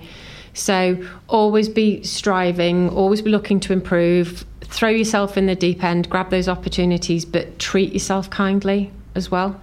So 0.53 1.07
always 1.27 1.69
be 1.69 2.03
striving, 2.03 2.89
always 2.89 3.21
be 3.21 3.29
looking 3.29 3.59
to 3.61 3.73
improve, 3.73 4.43
throw 4.61 4.89
yourself 4.89 5.37
in 5.37 5.45
the 5.45 5.55
deep 5.55 5.83
end, 5.83 6.09
grab 6.09 6.31
those 6.31 6.49
opportunities, 6.49 7.25
but 7.25 7.59
treat 7.59 7.93
yourself 7.93 8.29
kindly 8.31 8.91
as 9.13 9.29
well. 9.29 9.61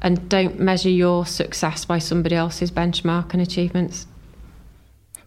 And 0.00 0.28
don't 0.28 0.58
measure 0.58 0.88
your 0.88 1.26
success 1.26 1.84
by 1.84 1.98
somebody 1.98 2.34
else's 2.34 2.70
benchmark 2.70 3.32
and 3.32 3.42
achievements. 3.42 4.06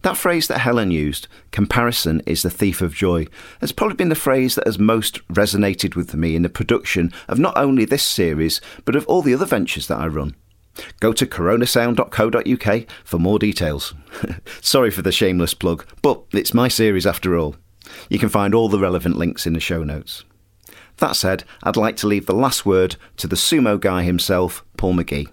That 0.08 0.16
phrase 0.16 0.48
that 0.48 0.60
Helen 0.60 0.90
used, 0.90 1.28
comparison 1.52 2.22
is 2.26 2.42
the 2.42 2.50
thief 2.50 2.82
of 2.82 2.96
joy, 2.96 3.28
has 3.60 3.74
probably 3.74 3.98
been 3.98 4.08
the 4.08 4.16
phrase 4.16 4.56
that 4.56 4.66
has 4.66 4.80
most 4.80 5.20
resonated 5.28 5.98
with 5.98 6.16
me 6.16 6.34
in 6.34 6.44
the 6.44 6.50
production 6.50 7.12
of 7.28 7.40
not 7.40 7.58
only 7.58 7.84
this 7.84 8.04
series, 8.04 8.62
but 8.86 8.96
of 8.96 9.06
all 9.08 9.22
the 9.22 9.34
other 9.34 9.46
ventures 9.46 9.88
that 9.88 10.00
I 10.00 10.08
run. 10.08 10.34
Go 11.02 11.12
to 11.12 11.26
karonasound.co.uk 11.26 12.86
for 13.04 13.20
more 13.20 13.38
details. 13.38 13.94
Sorry 14.62 14.92
for 14.92 15.02
the 15.02 15.12
shameless 15.12 15.54
plug, 15.54 15.86
but 16.02 16.24
it's 16.32 16.54
my 16.54 16.70
series 16.70 17.06
after 17.06 17.38
all. 17.38 17.58
You 18.10 18.18
can 18.18 18.30
find 18.30 18.56
all 18.56 18.70
the 18.70 18.80
relevant 18.80 19.18
links 19.18 19.46
in 19.46 19.52
the 19.52 19.60
show 19.60 19.84
notes. 19.84 20.24
That 21.00 21.18
said, 21.18 21.44
I'd 21.64 21.76
like 21.76 21.98
to 21.98 22.08
leave 22.08 22.28
the 22.28 22.34
last 22.34 22.66
word 22.66 22.96
to 23.18 23.28
the 23.28 23.36
sumo 23.36 23.78
guy 23.78 24.04
himself, 24.04 24.64
Paul 24.78 24.94
McGee. 24.94 25.28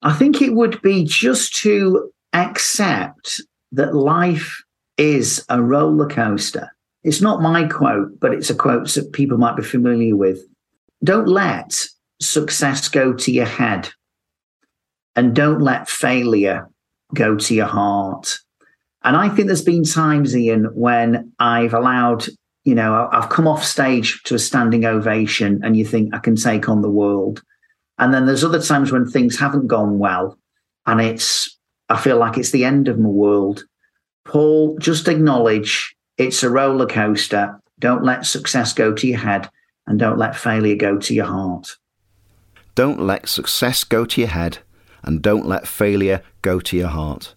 I 0.00 0.14
think 0.14 0.40
it 0.40 0.54
would 0.54 0.80
be 0.80 1.04
just 1.04 1.54
to 1.56 2.10
accept 2.32 3.42
that 3.72 3.94
life 3.94 4.62
is 4.96 5.44
a 5.48 5.62
roller 5.62 6.08
coaster. 6.08 6.70
It's 7.02 7.20
not 7.20 7.42
my 7.42 7.64
quote, 7.64 8.20
but 8.20 8.32
it's 8.32 8.50
a 8.50 8.54
quote 8.54 8.88
that 8.94 9.12
people 9.12 9.38
might 9.38 9.56
be 9.56 9.62
familiar 9.62 10.16
with. 10.16 10.40
Don't 11.02 11.26
let 11.26 11.74
success 12.20 12.88
go 12.88 13.12
to 13.12 13.32
your 13.32 13.46
head, 13.46 13.90
and 15.16 15.34
don't 15.34 15.60
let 15.60 15.88
failure 15.88 16.68
go 17.14 17.36
to 17.36 17.54
your 17.54 17.66
heart. 17.66 18.38
And 19.02 19.16
I 19.16 19.28
think 19.28 19.46
there's 19.48 19.64
been 19.64 19.84
times, 19.84 20.36
Ian, 20.36 20.66
when 20.74 21.32
I've 21.38 21.74
allowed, 21.74 22.26
you 22.64 22.74
know, 22.74 23.08
I've 23.10 23.28
come 23.28 23.48
off 23.48 23.64
stage 23.64 24.22
to 24.24 24.36
a 24.36 24.38
standing 24.38 24.84
ovation 24.84 25.60
and 25.64 25.76
you 25.76 25.84
think 25.84 26.14
I 26.14 26.18
can 26.18 26.36
take 26.36 26.68
on 26.68 26.82
the 26.82 26.90
world. 26.90 27.42
And 27.98 28.14
then 28.14 28.26
there's 28.26 28.44
other 28.44 28.62
times 28.62 28.92
when 28.92 29.06
things 29.06 29.38
haven't 29.38 29.66
gone 29.66 29.98
well 29.98 30.38
and 30.86 31.00
it's 31.00 31.58
I 31.92 31.98
feel 31.98 32.16
like 32.16 32.38
it's 32.38 32.52
the 32.52 32.64
end 32.64 32.88
of 32.88 32.98
my 32.98 33.10
world. 33.10 33.66
Paul, 34.24 34.78
just 34.78 35.08
acknowledge 35.08 35.94
it's 36.16 36.42
a 36.42 36.48
roller 36.48 36.86
coaster. 36.86 37.60
Don't 37.78 38.02
let 38.02 38.24
success 38.24 38.72
go 38.72 38.94
to 38.94 39.06
your 39.06 39.18
head 39.18 39.50
and 39.86 39.98
don't 39.98 40.16
let 40.16 40.34
failure 40.34 40.76
go 40.76 40.98
to 40.98 41.12
your 41.12 41.26
heart. 41.26 41.76
Don't 42.74 43.00
let 43.00 43.28
success 43.28 43.84
go 43.84 44.06
to 44.06 44.22
your 44.22 44.30
head 44.30 44.60
and 45.02 45.20
don't 45.20 45.46
let 45.46 45.68
failure 45.68 46.22
go 46.40 46.60
to 46.60 46.78
your 46.78 46.88
heart. 46.88 47.34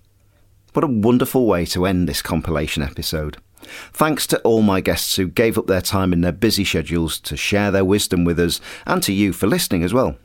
What 0.72 0.86
a 0.86 0.88
wonderful 0.88 1.46
way 1.46 1.66
to 1.66 1.86
end 1.86 2.08
this 2.08 2.22
compilation 2.22 2.82
episode. 2.82 3.36
Thanks 3.92 4.26
to 4.28 4.40
all 4.44 4.62
my 4.62 4.80
guests 4.80 5.18
who 5.18 5.28
gave 5.28 5.58
up 5.58 5.68
their 5.68 5.82
time 5.82 6.14
in 6.14 6.22
their 6.22 6.32
busy 6.32 6.64
schedules 6.64 7.20
to 7.20 7.36
share 7.36 7.72
their 7.72 7.84
wisdom 7.84 8.24
with 8.24 8.40
us, 8.40 8.62
and 8.86 9.04
to 9.04 9.12
you 9.12 9.34
for 9.34 9.48
listening 9.48 9.84
as 9.84 9.94
well. 9.94 10.18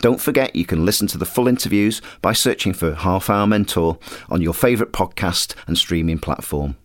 Don't 0.00 0.20
forget 0.20 0.56
you 0.56 0.64
can 0.64 0.84
listen 0.84 1.06
to 1.08 1.18
the 1.18 1.26
full 1.26 1.48
interviews 1.48 2.00
by 2.22 2.32
searching 2.32 2.72
for 2.72 2.94
Half 2.94 3.30
Hour 3.30 3.46
Mentor 3.46 3.98
on 4.28 4.42
your 4.42 4.54
favourite 4.54 4.92
podcast 4.92 5.54
and 5.66 5.76
streaming 5.76 6.18
platform. 6.18 6.76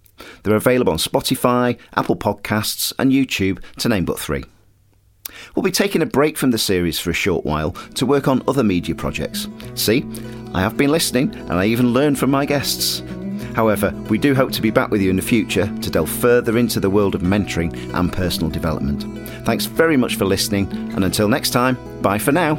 They're 0.44 0.56
available 0.56 0.94
on 0.94 1.00
Spotify, 1.00 1.78
Apple 1.96 2.16
Podcasts, 2.16 2.94
and 3.00 3.12
YouTube, 3.12 3.64
to 3.78 3.90
name 3.90 4.06
but 4.06 4.20
three. 4.20 4.44
We'll 5.56 5.64
be 5.64 5.72
taking 5.72 6.02
a 6.02 6.06
break 6.06 6.38
from 6.38 6.52
the 6.52 6.58
series 6.58 7.00
for 7.00 7.10
a 7.10 7.14
short 7.14 7.46
while 7.46 7.72
to 7.96 8.06
work 8.06 8.28
on 8.28 8.44
other 8.48 8.64
media 8.64 8.96
projects. 8.96 9.48
See, 9.76 10.06
I 10.54 10.62
have 10.62 10.78
been 10.78 10.92
listening 10.92 11.34
and 11.34 11.54
I 11.54 11.66
even 11.66 11.94
learned 11.94 12.20
from 12.20 12.32
my 12.32 12.46
guests. 12.46 13.02
However, 13.56 13.92
we 14.10 14.18
do 14.18 14.34
hope 14.34 14.52
to 14.54 14.62
be 14.62 14.72
back 14.72 14.90
with 14.90 15.02
you 15.02 15.10
in 15.10 15.16
the 15.16 15.22
future 15.22 15.68
to 15.82 15.90
delve 15.90 16.10
further 16.10 16.58
into 16.58 16.80
the 16.80 16.90
world 16.90 17.16
of 17.16 17.22
mentoring 17.22 17.74
and 17.94 18.12
personal 18.12 18.50
development. 18.50 19.04
Thanks 19.46 19.66
very 19.66 19.98
much 19.98 20.16
for 20.16 20.26
listening, 20.26 20.72
and 20.94 21.04
until 21.04 21.28
next 21.28 21.52
time, 21.52 21.78
bye 22.02 22.18
for 22.18 22.32
now. 22.32 22.56